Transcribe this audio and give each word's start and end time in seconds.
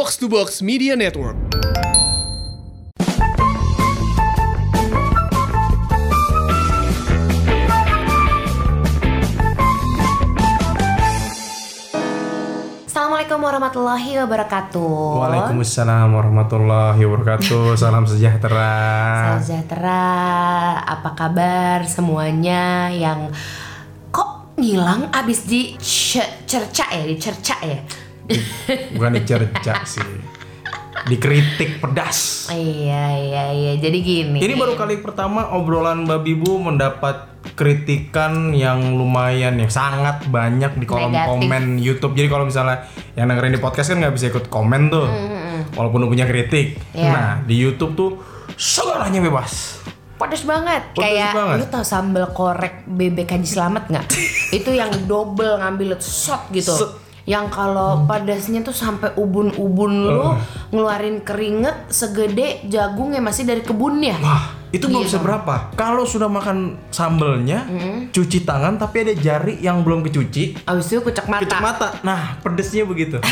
Box 0.00 0.16
to 0.16 0.32
Box 0.32 0.62
Media 0.64 0.96
Network. 0.96 1.36
Assalamualaikum 12.88 13.44
warahmatullahi 13.44 14.10
wabarakatuh. 14.24 15.20
Waalaikumsalam 15.20 16.16
warahmatullahi 16.16 17.00
wabarakatuh. 17.04 17.76
Salam 17.84 18.08
sejahtera. 18.08 18.72
Salam 19.36 19.42
sejahtera. 19.44 20.04
Apa 20.80 21.12
kabar 21.12 21.84
semuanya 21.84 22.88
yang 22.88 23.28
kok 24.08 24.56
ngilang 24.56 25.12
abis 25.12 25.44
di 25.44 25.76
ce- 25.76 26.40
cerca 26.48 26.88
ya, 26.88 27.04
dicerca 27.04 27.60
ya? 27.68 27.84
Bukan 28.94 29.10
dicerca 29.14 29.82
sih. 29.84 30.04
Dikritik 31.06 31.80
pedas. 31.80 32.50
Iya 32.52 33.04
iya 33.16 33.44
iya. 33.50 33.72
Jadi 33.76 33.98
gini. 34.00 34.38
Ini 34.38 34.54
baru 34.54 34.76
kali 34.76 35.00
pertama 35.00 35.54
obrolan 35.54 36.04
Babi 36.04 36.36
Bu 36.36 36.60
mendapat 36.60 37.30
kritikan 37.56 38.52
yang 38.52 38.94
lumayan 38.94 39.56
ya 39.56 39.68
sangat 39.72 40.28
banyak 40.28 40.76
di 40.76 40.84
kolom 40.84 41.08
Negatif. 41.08 41.28
komen 41.30 41.64
YouTube. 41.80 42.12
Jadi 42.12 42.28
kalau 42.28 42.44
misalnya 42.44 42.84
yang 43.16 43.32
dengerin 43.32 43.56
di 43.56 43.60
podcast 43.60 43.90
kan 43.90 43.98
nggak 43.98 44.14
bisa 44.14 44.28
ikut 44.28 44.52
komen 44.52 44.92
tuh, 44.92 45.08
walaupun 45.72 46.04
lu 46.04 46.08
punya 46.08 46.28
kritik. 46.28 46.76
Iya. 46.92 47.10
Nah 47.10 47.28
di 47.42 47.56
YouTube 47.56 47.96
tuh 47.96 48.10
segalanya 48.54 49.24
bebas. 49.24 49.80
Pedes 50.20 50.44
banget. 50.44 50.84
Pedes 50.92 51.00
Kayak 51.00 51.32
banget. 51.32 51.56
lu 51.56 51.66
tau 51.72 51.80
sambal 51.80 52.28
korek 52.36 52.84
bebek 52.84 53.32
haji 53.32 53.48
selamat 53.48 53.88
nggak? 53.88 54.04
Itu 54.60 54.76
yang 54.76 54.92
double 55.08 55.64
ngambil 55.64 55.96
shot 55.96 56.52
gitu. 56.52 56.76
Set. 56.76 56.92
Yang 57.28 57.46
kalau 57.52 58.04
pedasnya 58.04 58.60
tuh 58.64 58.76
sampai 58.76 59.12
ubun-ubun 59.16 59.92
lu 60.08 60.28
ngeluarin 60.72 61.20
keringet 61.24 61.90
segede 61.92 62.64
jagung 62.68 63.12
yang 63.16 63.24
masih 63.24 63.44
dari 63.48 63.60
kebunnya. 63.60 64.16
Wah, 64.20 64.59
itu 64.70 64.84
belum 64.84 65.02
Gitu. 65.02 65.16
seberapa. 65.16 65.74
Kalau 65.74 66.02
sudah 66.02 66.26
makan 66.26 66.56
sambelnya, 66.88 67.66
cuci 68.08 68.42
tangan 68.42 68.76
tapi 68.76 69.02
ada 69.02 69.14
jari 69.14 69.58
yang 69.58 69.80
belum 69.80 70.02
kecuci, 70.02 70.62
Abis 70.62 70.86
itu 70.88 71.00
kucek 71.00 71.26
mata. 71.26 71.42
kecek 71.42 71.60
mata. 71.60 71.88
Nah, 72.00 72.38
pedesnya 72.38 72.82
begitu. 72.82 73.18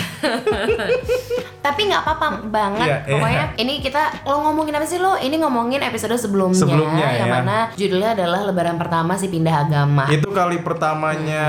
Tapi 1.58 1.80
nggak 1.84 2.00
apa-apa 2.00 2.26
banget. 2.48 2.86
Iya, 2.86 2.96
iya. 3.02 3.12
Pokoknya 3.12 3.44
ini 3.56 3.74
kita 3.78 4.02
lo 4.24 4.40
ngomongin 4.40 4.72
apa 4.72 4.86
sih 4.86 4.96
lo? 4.96 5.14
Ini 5.14 5.36
ngomongin 5.36 5.82
episode 5.82 6.16
sebelumnya, 6.16 6.56
Sebelumnya, 6.56 7.06
yang 7.12 7.28
ya. 7.28 7.34
mana 7.34 7.56
judulnya 7.74 8.10
adalah 8.14 8.40
Lebaran 8.42 8.76
pertama 8.76 9.12
si 9.12 9.28
pindah 9.28 9.66
agama. 9.66 10.08
itu 10.08 10.24
kali 10.26 10.62
pertamanya 10.62 11.44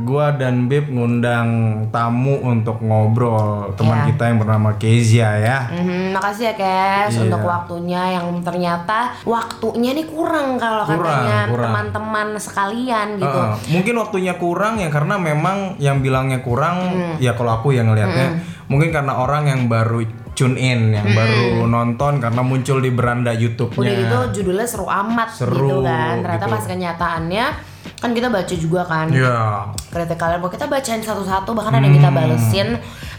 gua 0.00 0.32
dan 0.32 0.66
Bib 0.66 0.88
ngundang 0.88 1.48
tamu 1.88 2.40
untuk 2.42 2.80
ngobrol 2.80 3.70
teman 3.74 4.02
Iya. 4.02 4.06
kita 4.10 4.22
yang 4.26 4.38
bernama 4.38 4.70
Kezia 4.74 5.30
ya. 5.36 5.58
Mhm, 5.70 6.10
makasih 6.10 6.44
ya 6.44 6.54
Kes 6.54 7.12
Iya. 7.14 7.20
untuk 7.24 7.42
waktunya 7.44 8.02
yang 8.12 8.26
ternyata 8.40 9.13
waktunya 9.22 9.94
nih 9.94 10.10
kurang 10.10 10.58
kalau 10.58 10.82
katanya 10.82 11.46
teman-teman 11.46 12.34
sekalian 12.36 13.22
gitu. 13.22 13.30
Heeh. 13.30 13.54
mungkin 13.70 13.94
waktunya 14.02 14.34
kurang 14.34 14.82
ya 14.82 14.90
karena 14.90 15.14
memang 15.14 15.78
yang 15.78 16.02
bilangnya 16.02 16.42
kurang 16.42 16.76
Hmm. 16.84 17.14
ya 17.22 17.38
kalau 17.38 17.62
aku 17.62 17.70
yang 17.70 17.86
ngelihatnya 17.86 18.42
mungkin 18.66 18.90
karena 18.90 19.14
orang 19.14 19.46
yang 19.46 19.70
baru 19.70 20.02
tune 20.34 20.58
in, 20.58 20.90
yang 20.90 21.06
baru 21.14 21.62
nonton 21.70 22.18
karena 22.18 22.42
muncul 22.42 22.82
di 22.82 22.90
beranda 22.90 23.30
YouTube-nya. 23.30 23.78
Hmm. 23.78 23.86
Udah 23.86 23.94
gitu 24.02 24.18
judulnya 24.42 24.66
seru 24.66 24.86
amat 24.90 25.30
Seru, 25.30 25.54
gitu 25.70 25.76
kan. 25.86 26.14
Ternyata 26.26 26.46
gitu. 26.50 26.54
pas 26.58 26.64
kenyataannya 26.66 27.46
kan 28.02 28.10
kita 28.12 28.28
baca 28.28 28.54
juga 28.58 28.82
kan. 28.82 29.06
Iya. 29.14 29.70
Kritik 29.94 30.18
kalian 30.18 30.42
bahwa 30.42 30.52
kita 30.52 30.66
bacain 30.66 31.00
satu-satu 31.00 31.54
bahkan 31.54 31.78
ada 31.78 31.86
yang 31.86 31.96
kita 31.96 32.10
balesin. 32.10 32.68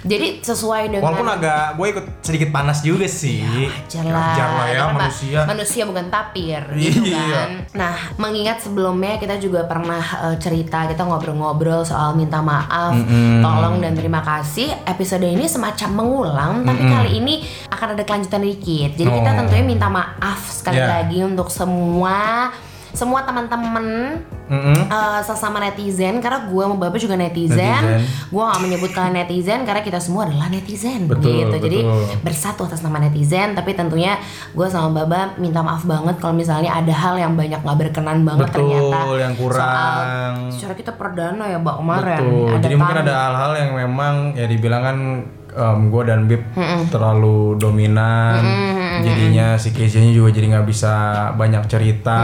Jadi 0.06 0.28
sesuai 0.40 0.82
dengan 0.88 1.02
Hmm. 1.02 1.08
Walaupun 1.12 1.30
agak 1.32 1.64
gue 1.76 1.88
ikut 1.90 2.06
sedikit 2.22 2.50
panas 2.50 2.80
juga 2.80 3.06
sih. 3.06 3.42
wajar 3.42 4.06
lah, 4.06 4.22
Wajar 4.28 4.48
lah 4.48 4.66
ya 4.66 4.74
Kenapa? 4.76 4.98
manusia. 5.00 5.40
manusia 5.44 5.84
bukan 5.84 6.06
tapir 6.08 6.62
gitu 6.76 7.02
Iya. 7.08 7.26
kan 7.32 7.50
nah 7.74 7.94
mengingat 8.16 8.58
sebelumnya 8.60 9.18
kita 9.18 9.36
juga 9.38 9.64
pernah 9.64 10.00
eh, 10.24 10.38
cerita 10.38 10.86
kita 10.86 11.02
ngobrol-ngobrol 11.02 11.82
soal 11.82 12.14
minta 12.14 12.40
maaf 12.40 12.94
tolong 13.40 13.80
dan 13.80 13.94
terima 13.94 14.22
kasih 14.22 14.72
episode 14.86 15.24
ini 15.24 15.46
semacam 15.46 15.90
mengulang 15.92 16.54
tapi 16.62 16.84
kali 16.84 17.10
ini 17.16 17.34
akan 17.68 17.88
ada 17.92 18.04
kelanjutan 18.04 18.42
dikit 18.42 18.94
jadi 18.94 19.10
kita 19.12 19.30
Oh. 19.30 19.38
tentunya 19.40 19.66
minta 19.66 19.88
maaf 19.88 20.40
sekali 20.46 20.78
Iya. 20.78 20.88
lagi 20.96 21.20
untuk 21.22 21.50
semua 21.50 22.50
semua 22.96 23.22
teman-teman 23.22 24.18
Mm-mm. 24.46 24.78
eh, 24.86 25.22
sesama 25.22 25.60
netizen 25.60 26.18
karena 26.18 26.46
gue 26.46 26.64
sama 26.64 26.78
bapak 26.80 26.98
juga 26.98 27.14
netizen, 27.14 27.60
Netizen. 27.60 28.30
gue 28.30 28.42
gak 28.42 28.62
menyebut 28.62 28.90
kalian 28.90 29.16
netizen 29.16 29.62
karena 29.62 29.82
kita 29.82 29.98
semua 29.98 30.26
adalah 30.26 30.48
netizen 30.48 31.06
Betul, 31.06 31.34
gitu 31.44 31.56
jadi 31.60 31.80
betul. 31.82 32.06
bersatu 32.22 32.62
atas 32.64 32.80
nama 32.80 32.98
netizen 33.00 33.52
tapi 33.52 33.74
tentunya 33.74 34.16
gue 34.50 34.68
sama 34.68 34.96
baba 34.96 35.34
minta 35.36 35.60
maaf 35.60 35.84
banget 35.84 36.16
kalau 36.18 36.32
misalnya 36.32 36.72
ada 36.72 36.94
hal 36.94 37.16
yang 37.16 37.34
banyak 37.34 37.58
nggak 37.58 37.78
berkenan 37.80 38.22
banget 38.22 38.48
Betul, 38.48 38.60
ternyata 38.64 38.98
yang 39.18 39.34
kurang. 39.36 39.60
soal 39.60 39.96
secara 40.50 40.74
kita 40.74 40.92
perdana 40.92 41.44
ya 41.46 41.58
mbak 41.58 41.76
kemarin 41.76 42.20
Betul. 42.20 42.48
ada 42.48 42.64
Jadi 42.64 42.76
mungkin 42.76 42.98
ada 43.02 43.14
hal-hal 43.20 43.52
yang 43.56 43.72
memang 43.76 44.14
ya 44.34 44.46
dibilang 44.46 44.82
kan 44.82 44.98
gue 45.88 46.04
dan 46.04 46.28
Bib 46.28 46.44
terlalu 46.90 47.56
dominan. 47.56 48.44
Jadinya 48.96 49.56
si 49.56 49.72
Kezia 49.72 50.00
juga 50.06 50.32
jadi 50.32 50.52
nggak 50.52 50.68
bisa 50.68 50.94
banyak 51.34 51.64
cerita 51.68 52.20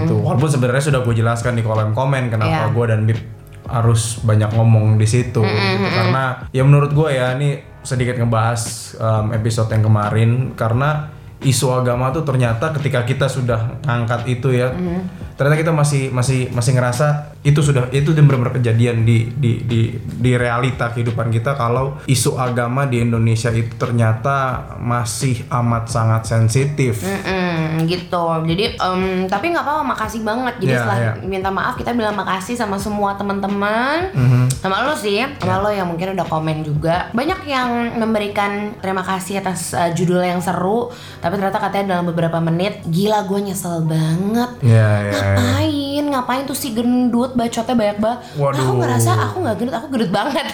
gitu. 0.00 0.20
Walaupun 0.20 0.48
sebenarnya 0.48 0.84
sudah 0.84 1.00
gue 1.00 1.14
jelaskan 1.14 1.52
di 1.54 1.62
kolom 1.62 1.92
komen 1.92 2.28
kenapa 2.28 2.68
Iya. 2.68 2.72
gue 2.72 2.84
dan 2.86 3.00
Bib 3.04 3.20
harus 3.64 4.20
banyak 4.20 4.52
ngomong 4.52 5.00
di 5.00 5.08
situ 5.08 5.40
gitu. 5.40 5.86
karena 5.88 6.44
ya 6.52 6.60
menurut 6.68 6.92
gue 6.92 7.08
ya 7.08 7.32
ini 7.32 7.56
sedikit 7.80 8.20
ngebahas 8.20 8.60
um, 9.00 9.32
episode 9.32 9.72
yang 9.72 9.80
kemarin 9.82 10.30
karena 10.52 11.08
isu 11.44 11.70
agama 11.70 12.10
tuh 12.10 12.24
ternyata 12.24 12.72
ketika 12.74 13.04
kita 13.04 13.26
sudah 13.28 13.78
ngangkat 13.84 14.26
itu 14.28 14.48
ya 14.50 14.72
ternyata 15.34 15.56
kita 15.58 15.72
masih 15.74 16.14
masih 16.14 16.46
masih 16.54 16.78
ngerasa 16.78 17.34
itu 17.44 17.60
sudah 17.60 17.90
itu 17.92 18.14
benar-benar 18.14 18.56
kejadian 18.56 19.04
di 19.04 19.28
di 19.34 19.60
di 19.66 19.92
di 19.98 20.32
realita 20.32 20.94
kehidupan 20.94 21.28
kita 21.28 21.58
kalau 21.58 22.00
isu 22.08 22.40
agama 22.40 22.88
di 22.88 23.02
Indonesia 23.02 23.52
itu 23.52 23.74
ternyata 23.76 24.62
masih 24.80 25.44
amat 25.52 25.90
sangat 25.90 26.22
sensitif. 26.24 27.04
Mm-mm, 27.04 27.84
gitu. 27.84 28.24
Jadi 28.48 28.80
em, 28.80 29.28
tapi 29.28 29.52
nggak 29.52 29.60
apa-apa 29.60 29.84
makasih 29.84 30.24
banget. 30.24 30.56
Jadi 30.62 30.72
Iya, 30.72 30.80
setelah 30.80 30.98
iya. 31.02 31.12
minta 31.20 31.50
maaf 31.52 31.74
kita 31.76 31.92
bilang 31.92 32.16
makasih 32.16 32.56
sama 32.56 32.80
semua 32.80 33.12
teman-teman. 33.18 34.08
Mhm. 34.14 34.42
sama 34.64 34.80
lo 34.80 34.96
sih 34.96 35.20
sama 35.20 35.60
lo 35.60 35.68
yang 35.68 35.84
mungkin 35.84 36.16
udah 36.16 36.24
komen 36.24 36.64
juga. 36.64 37.12
Banyak 37.12 37.44
yang 37.44 38.00
memberikan 38.00 38.72
terima 38.80 39.04
kasih 39.04 39.44
atas 39.44 39.76
uh, 39.76 39.92
judul 39.92 40.24
yang 40.24 40.40
seru 40.40 40.88
tapi 41.20 41.33
ternyata 41.34 41.58
katanya 41.58 41.84
dalam 41.98 42.06
beberapa 42.06 42.38
menit 42.38 42.86
gila 42.86 43.26
gue 43.26 43.50
nyesel 43.50 43.82
banget. 43.82 44.50
Ya 44.62 45.02
ya, 45.02 45.10
ya. 45.10 45.12
ngapain? 45.18 46.04
Ngapain 46.14 46.42
tuh 46.46 46.54
si 46.54 46.70
gendut? 46.70 47.34
Bacotnya 47.34 47.74
banyak 47.74 47.98
banget 47.98 48.18
Nah, 48.38 48.62
aku 48.62 48.72
ngerasa 48.78 49.10
aku 49.30 49.36
nggak 49.42 49.56
gendut 49.58 49.74
aku 49.74 49.86
gendut 49.90 50.12
banget. 50.14 50.46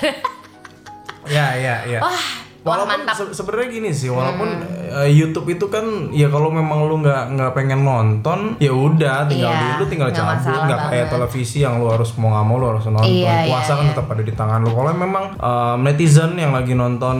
Ya 1.28 1.52
ya 1.54 1.84
ya 1.84 1.98
wah 2.04 2.39
Walaupun 2.60 2.92
mantap 2.92 3.16
Hmm. 3.16 3.24
se- 3.26 3.34
sebenarnya 3.34 3.68
gini 3.70 3.90
sih, 3.90 4.08
walaupun 4.08 4.48
eh, 4.92 5.08
YouTube 5.08 5.48
itu 5.48 5.66
kan 5.66 5.80
ya 6.10 6.28
kalau 6.28 6.50
memang 6.50 6.84
lu 6.84 6.98
nggak 6.98 7.32
nggak 7.32 7.52
pengen 7.52 7.80
nonton, 7.80 8.58
ya 8.58 8.68
udah 8.68 9.24
tinggal 9.24 9.48
Iya, 9.48 9.60
di 9.62 9.68
lu 9.74 9.84
tinggal 9.86 10.08
nggak 10.08 10.18
cabut, 10.36 10.60
nggak 10.62 10.80
kayak 10.88 11.06
televisi 11.08 11.58
yang 11.58 11.78
lu 11.78 11.88
harus 11.88 12.12
mau 12.14 12.28
nggak 12.30 12.44
mau 12.44 12.56
lu 12.56 12.66
harus 12.68 12.84
nonton. 12.84 13.06
Iya, 13.06 13.48
Puasa 13.48 13.64
iya, 13.66 13.74
kan 13.74 13.82
iya. 13.82 13.90
tetap 13.90 14.06
ada 14.08 14.22
di 14.22 14.34
tangan 14.34 14.58
lu. 14.60 14.70
Kalau 14.70 14.90
memang 14.92 15.24
eh, 15.32 15.74
netizen 15.80 16.30
yang 16.34 16.52
lagi 16.52 16.72
nonton 16.74 17.16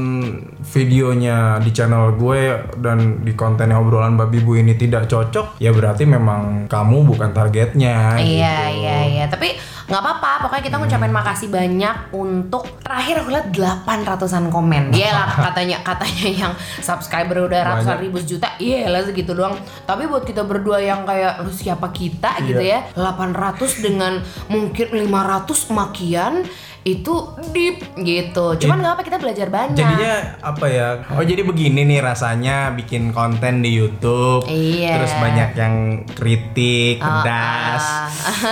videonya 0.62 1.38
di 1.58 1.70
channel 1.70 2.14
gue 2.14 2.42
dan 2.76 2.98
di 3.20 3.32
kontennya 3.32 3.76
obrolan 3.76 4.14
babi 4.14 4.38
bu 4.38 4.56
ini 4.56 4.74
tidak 4.74 5.06
cocok, 5.06 5.56
ya 5.56 5.70
berarti 5.70 6.04
memang 6.04 6.66
kamu 6.66 7.04
bukan 7.06 7.30
targetnya. 7.30 8.16
Iya 8.16 8.54
gitu. 8.68 8.78
iya 8.78 8.96
iya 9.06 9.24
tapi 9.26 9.56
nggak 9.90 10.02
apa-apa 10.06 10.46
pokoknya 10.46 10.64
kita 10.70 10.76
ngucapin 10.78 11.10
makasih 11.10 11.48
banyak 11.50 11.96
untuk 12.14 12.62
terakhir 12.78 13.26
aku 13.26 13.30
lihat 13.34 13.50
800-an 13.50 14.46
komen. 14.46 14.94
Iya 14.94 15.10
lah 15.10 15.28
katanya 15.50 15.82
katanya 15.82 16.26
yang 16.30 16.52
subscriber 16.78 17.50
udah 17.50 17.60
ratusan 17.74 17.98
ribu 17.98 18.22
juta 18.22 18.54
iya 18.62 18.86
lah 18.86 19.02
segitu 19.02 19.34
doang. 19.34 19.58
Tapi 19.90 20.06
buat 20.06 20.22
kita 20.22 20.46
berdua 20.46 20.78
yang 20.78 21.02
kayak 21.02 21.42
lu 21.42 21.50
siapa 21.50 21.90
kita? 21.90 22.38
gitu 22.46 22.62
ya. 22.62 22.86
800 22.94 23.58
dengan 23.82 24.22
mungkin 24.46 24.94
500 24.94 25.74
makian 25.74 26.46
itu 26.80 27.12
deep 27.50 27.76
gitu 27.98 28.56
cuman 28.56 28.80
nggak 28.80 28.94
apa 28.94 29.02
kita 29.02 29.18
belajar 29.18 29.48
banyak 29.48 29.76
Jadinya 29.76 30.14
apa 30.40 30.66
ya? 30.66 30.88
Oh 31.12 31.22
jadi 31.22 31.42
begini 31.42 31.84
nih 31.84 32.00
rasanya 32.00 32.72
bikin 32.72 33.10
konten 33.10 33.60
di 33.60 33.70
YouTube. 33.70 34.44
Iya. 34.46 34.96
Terus 34.96 35.12
banyak 35.14 35.50
yang 35.54 35.74
kritik, 36.10 36.98
Oh, 36.98 37.20
pedas. 37.20 37.84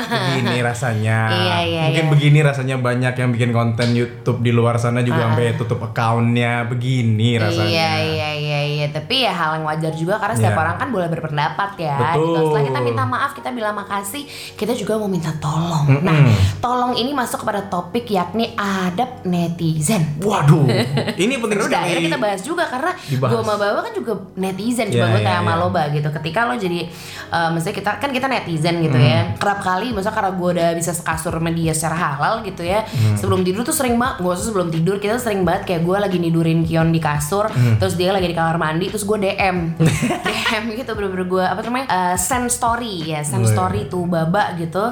begini 0.06 0.60
rasanya. 0.60 1.18
Iya, 1.38 1.56
iya, 1.62 1.82
Mungkin 1.88 2.04
iya. 2.04 2.12
begini 2.12 2.38
rasanya 2.40 2.76
banyak 2.78 3.14
yang 3.14 3.30
bikin 3.30 3.50
konten 3.50 3.88
YouTube 3.92 4.40
di 4.40 4.50
luar 4.50 4.76
sana 4.76 5.00
juga 5.00 5.24
sampai 5.24 5.54
tutup 5.54 5.80
akunnya. 5.82 6.64
Begini 6.64 7.36
rasanya. 7.36 7.64
Iya 7.64 7.90
iya 8.04 8.30
iya 8.34 8.60
iya 8.66 8.86
tapi 8.88 9.24
ya 9.24 9.32
hal 9.32 9.56
yang 9.56 9.64
wajar 9.64 9.92
juga 9.92 10.16
karena 10.16 10.34
setiap 10.34 10.52
Iya. 10.52 10.62
orang 10.62 10.76
kan 10.76 10.88
boleh 10.88 11.08
berpendapat 11.08 11.70
ya. 11.78 11.96
Betul. 12.12 12.24
Gitu. 12.28 12.40
Setelah 12.46 12.64
kita 12.66 12.80
minta 12.82 13.04
maaf, 13.04 13.30
kita 13.32 13.50
bilang 13.50 13.74
makasih, 13.74 14.22
kita 14.54 14.72
juga 14.72 14.96
mau 14.96 15.08
minta 15.08 15.32
tolong. 15.34 15.86
Nah, 16.00 16.28
tolong 16.58 16.92
ini 16.94 17.10
masuk 17.10 17.40
kepada 17.40 17.64
topik 17.64 18.08
yakni 18.18 18.44
adab 18.52 19.22
netizen. 19.22 20.02
Waduh, 20.18 20.66
ini 21.22 21.34
penting 21.34 21.56
Udah 21.56 21.68
sekali. 21.68 21.84
akhirnya 21.86 22.04
kita 22.04 22.18
bahas 22.18 22.40
juga 22.42 22.64
karena 22.66 22.90
Dibahas. 23.00 23.30
gue 23.30 23.40
sama 23.40 23.54
Baba 23.54 23.80
kan 23.80 23.92
juga 23.92 24.12
netizen 24.34 24.86
coba 24.88 24.98
Iya, 24.98 25.06
gue 25.08 25.14
iya, 25.14 25.24
kayak 25.24 25.38
sama 25.38 25.52
iya. 25.52 25.60
lo 25.60 25.68
Ba 25.68 25.82
gitu. 25.88 26.08
Ketika 26.10 26.40
lo 26.42 26.54
jadi 26.54 26.80
uh, 27.28 27.48
maksudnya 27.50 27.76
kita 27.76 27.90
kan 27.96 28.10
kita 28.10 28.26
netizen 28.26 28.76
gitu 28.80 28.98
ya. 28.98 29.20
Hmm. 29.22 29.36
Kerap 29.36 29.60
kali 29.60 29.86
maksudnya 29.90 30.14
karena 30.14 30.32
gue 30.32 30.48
udah 30.52 30.68
bisa 30.74 30.90
sekasur 30.90 31.34
media 31.38 31.70
secara 31.70 31.94
halal 31.94 32.34
gitu 32.42 32.60
ya. 32.60 32.82
Hmm. 32.82 33.14
Sebelum 33.14 33.40
tidur 33.40 33.62
tuh 33.62 33.72
sering 33.72 33.94
banget, 33.94 34.18
gue 34.20 34.34
sebelum 34.34 34.68
tidur 34.68 34.96
kita 34.96 35.16
sering 35.16 35.42
banget 35.42 35.62
kayak 35.64 35.82
gue 35.82 35.96
lagi 35.96 36.18
nidurin 36.18 36.60
Kion 36.60 36.88
di 36.88 36.98
kasur, 36.98 37.46
Hmm. 37.48 37.76
terus 37.76 37.94
dia 37.94 38.10
lagi 38.10 38.24
di 38.24 38.34
kamar 38.34 38.56
mandi, 38.56 38.86
terus 38.86 39.02
gue 39.02 39.14
DM, 39.16 39.78
DM 40.26 40.64
gitu 40.74 40.90
bener-bener 40.92 41.26
gue 41.26 41.44
apa 41.44 41.60
namanya 41.60 41.86
uh, 41.86 42.16
send 42.16 42.48
story 42.48 43.06
ya, 43.06 43.20
send 43.20 43.36
Oh, 43.38 43.44
iya. 43.44 43.54
story 43.54 43.80
tuh 43.86 44.02
Baba 44.04 44.52
gitu. 44.54 44.82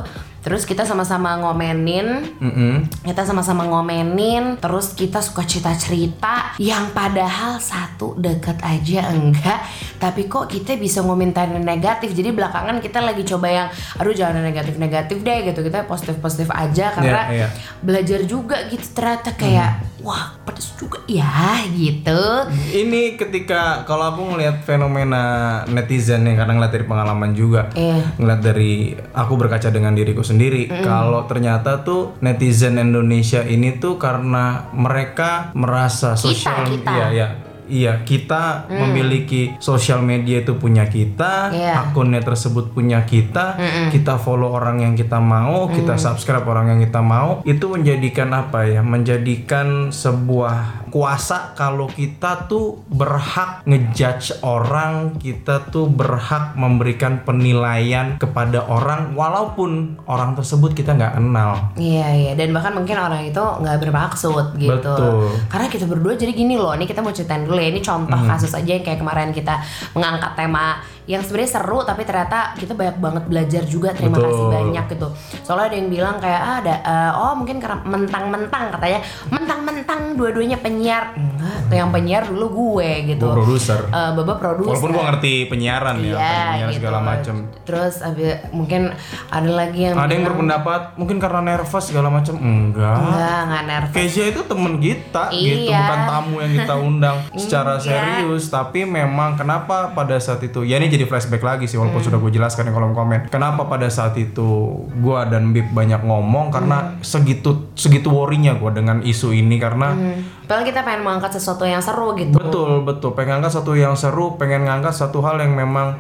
Terus 0.47 0.63
kita 0.63 0.87
sama-sama 0.87 1.35
ngomenin 1.37 2.23
Mm-mm. 2.39 2.87
kita 3.03 3.27
sama-sama 3.27 3.67
ngomenin 3.67 4.55
terus 4.57 4.95
kita 4.95 5.19
suka 5.19 5.43
cerita-cerita 5.43 6.55
yang 6.63 6.95
padahal 6.95 7.59
satu 7.59 8.15
deket 8.15 8.55
aja 8.63 9.11
enggak 9.11 9.59
tapi 9.99 10.27
kok 10.27 10.47
kita 10.47 10.77
bisa 10.77 11.03
ngomentarin 11.03 11.59
negatif 11.59 12.13
jadi 12.13 12.31
belakangan 12.31 12.79
kita 12.79 13.03
lagi 13.03 13.27
coba 13.27 13.47
yang 13.49 13.69
aduh 13.97 14.15
jangan 14.15 14.39
negatif-negatif 14.39 15.19
deh 15.19 15.39
gitu 15.45 15.61
kita 15.61 15.83
positif-positif 15.85 16.47
aja 16.49 16.95
karena 16.95 17.23
Iya, 17.27 17.35
iya. 17.35 17.49
belajar 17.81 18.21
juga 18.23 18.61
gitu 18.69 18.87
ternyata 18.93 19.35
kayak 19.35 19.71
wah 19.99 20.39
pedes 20.47 20.71
juga 20.77 21.03
ya 21.09 21.67
gitu 21.69 22.21
Ini 22.69 23.17
ketika 23.17 23.83
kalau 23.83 24.13
aku 24.13 24.23
ngelihat 24.31 24.63
fenomena 24.63 25.25
netizen 25.67 26.23
yang 26.23 26.37
kadang 26.37 26.61
ngeliat 26.61 26.71
dari 26.71 26.87
pengalaman 26.87 27.33
juga, 27.33 27.73
Iya. 27.73 28.15
ngeliat 28.15 28.41
dari 28.41 28.73
aku 29.11 29.35
berkaca 29.35 29.69
dengan 29.69 29.97
diriku 29.97 30.21
sendiri. 30.21 30.36
Kalau 30.85 31.25
ternyata 31.25 31.83
tuh 31.83 32.15
netizen 32.21 32.77
Indonesia 32.77 33.43
ini 33.43 33.81
tuh 33.81 33.97
karena 33.97 34.71
mereka 34.77 35.51
merasa 35.57 36.15
sosial, 36.15 36.69
kita. 36.69 36.93
iya 36.93 37.46
iya. 37.69 38.03
Kita 38.03 38.67
memiliki 38.71 39.55
sosial 39.59 40.03
media 40.03 40.43
itu 40.43 40.57
punya 40.57 40.87
kita, 40.87 41.51
Iya. 41.53 41.91
akunnya 41.91 42.23
tersebut 42.23 42.73
punya 42.73 43.03
kita, 43.05 43.59
kita 43.91 44.19
follow 44.19 44.53
orang 44.55 44.83
yang 44.83 44.95
kita 44.95 45.19
mau, 45.19 45.69
kita 45.71 45.99
subscribe 45.99 46.47
orang 46.47 46.77
yang 46.77 46.81
kita 46.83 47.01
mau, 47.03 47.43
itu 47.45 47.67
menjadikan 47.67 48.33
apa 48.33 48.67
ya? 48.67 48.81
Menjadikan 48.81 49.91
sebuah 49.91 50.89
kuasa 50.91 51.53
kalau 51.53 51.91
kita 51.91 52.49
tuh 52.49 52.81
berhak 52.89 53.67
ngejudge 53.69 54.41
orang, 54.41 55.19
kita 55.19 55.69
tuh 55.69 55.91
berhak 55.91 56.57
memberikan 56.57 57.21
penilaian 57.21 58.17
kepada 58.17 58.65
orang 58.65 59.13
walaupun 59.13 60.01
orang 60.09 60.33
tersebut 60.33 60.73
kita 60.73 60.97
nggak 60.97 61.19
kenal. 61.21 61.75
Iya 61.77 62.07
iya 62.17 62.33
dan 62.33 62.55
bahkan 62.57 62.73
mungkin 62.73 62.97
orang 62.97 63.29
itu 63.29 63.41
nggak 63.41 63.77
bermaksud 63.83 64.57
gitu. 64.57 64.73
Betul. 64.73 65.37
Karena 65.51 65.67
kita 65.69 65.85
berdua 65.85 66.15
jadi 66.17 66.33
gini 66.33 66.57
loh, 66.57 66.73
ini 66.73 66.89
kita 66.89 67.05
mau 67.05 67.13
ceritain 67.13 67.45
dulu 67.45 67.56
Ini 67.63 67.81
contoh 67.81 68.17
Hmm. 68.17 68.29
kasus 68.29 68.53
aja 68.53 68.69
yang 68.69 68.85
kayak 68.85 69.01
kemarin 69.01 69.31
kita 69.31 69.57
mengangkat 69.93 70.33
tema 70.35 70.81
yang 71.07 71.23
sebenarnya 71.23 71.51
seru 71.53 71.79
tapi 71.81 72.03
ternyata 72.03 72.53
kita 72.53 72.75
banyak 72.75 72.99
banget 72.99 73.25
belajar 73.25 73.63
juga. 73.63 73.91
Terima 73.91 74.17
Betul. 74.17 74.27
kasih 74.29 74.47
banyak 74.53 74.85
gitu. 74.91 75.09
Soalnya 75.41 75.67
ada 75.67 75.77
yang 75.77 75.89
bilang 75.89 76.17
kayak 76.19 76.41
ah, 76.41 76.57
ada 76.61 76.75
eh, 76.77 77.11
oh 77.17 77.33
mungkin 77.33 77.57
karena 77.57 77.79
mentang-mentang 77.81 78.65
katanya 78.71 79.01
mentang-mentang 79.31 80.01
dua-duanya 80.15 80.59
penyiar. 80.59 81.15
Enggak, 81.15 81.57
tuh 81.65 81.77
yang 81.77 81.91
penyiar 81.91 82.23
dulu 82.25 82.47
gue 82.51 82.91
gitu. 83.09 83.23
Gue 83.25 83.37
produser. 83.37 83.81
Eh, 83.87 84.11
Baba 84.13 84.35
produser. 84.35 84.71
Walaupun 84.73 84.91
gue 84.91 85.05
ngerti 85.07 85.33
penyiaran 85.47 85.97
ya, 85.99 86.11
Iya, 86.11 86.17
penyiaran 86.19 86.59
gitu. 86.67 86.77
segala 86.77 86.99
macam. 87.01 87.35
Terus 87.63 87.95
abis- 88.01 88.41
mungkin 88.51 88.83
ada 89.29 89.51
lagi 89.53 89.81
yang 89.85 89.95
Ada 89.95 90.03
yang 90.03 90.23
bilang, 90.23 90.25
berpendapat 90.29 90.81
mungkin 90.97 91.17
karena 91.17 91.41
nervous 91.45 91.85
segala 91.85 92.09
macam. 92.09 92.35
Enggak. 92.37 92.99
enggak, 92.99 93.39
enggak 93.41 93.63
nervous. 93.65 93.95
Kezia 93.95 94.25
itu 94.27 94.41
temen 94.43 94.75
kita 94.77 95.25
gitu 95.31 95.71
Iya. 95.71 95.79
bukan 95.79 96.01
tamu 96.05 96.35
yang 96.41 96.53
kita 96.53 96.75
undang 96.77 97.17
secara 97.39 97.73
Iya. 97.77 97.85
serius 97.85 98.45
tapi 98.49 98.83
memang 98.83 99.37
kenapa 99.37 99.93
pada 99.93 100.17
saat 100.17 100.41
itu 100.41 100.63
ya 100.63 100.77
ini 100.77 100.89
jadi 100.97 101.05
flashback 101.05 101.41
lagi 101.41 101.65
sih 101.65 101.77
walaupun 101.77 102.01
Hmm. 102.01 102.09
sudah 102.09 102.19
gue 102.19 102.33
jelaskan 102.33 102.67
di 102.67 102.73
kolom 102.73 102.91
komen 102.91 103.29
kenapa 103.29 103.65
pada 103.65 103.87
saat 103.87 104.17
itu 104.17 104.49
gue 104.91 105.19
dan 105.29 105.53
Bib 105.53 105.71
banyak 105.71 106.01
ngomong 106.01 106.49
karena 106.49 106.97
Hmm. 106.97 107.05
segitu 107.05 107.71
segitu 107.73 108.09
worrynya 108.09 108.57
gue 108.57 108.73
dengan 108.73 109.01
isu 109.01 109.31
ini 109.31 109.57
karena 109.57 109.93
Hmm. 109.93 110.19
Padahal 110.47 110.63
kita 110.63 110.81
pengen 110.81 111.03
mengangkat 111.03 111.35
sesuatu 111.35 111.67
yang 111.67 111.83
seru 111.83 112.15
gitu. 112.15 112.39
Betul, 112.39 112.83
betul. 112.83 113.11
Pengen 113.13 113.43
ngangkat 113.43 113.59
satu 113.59 113.75
yang 113.75 113.99
seru, 113.99 114.39
pengen 114.39 114.63
ngangkat 114.63 114.95
satu 114.95 115.19
hal 115.19 115.43
yang 115.43 115.53
memang 115.53 115.99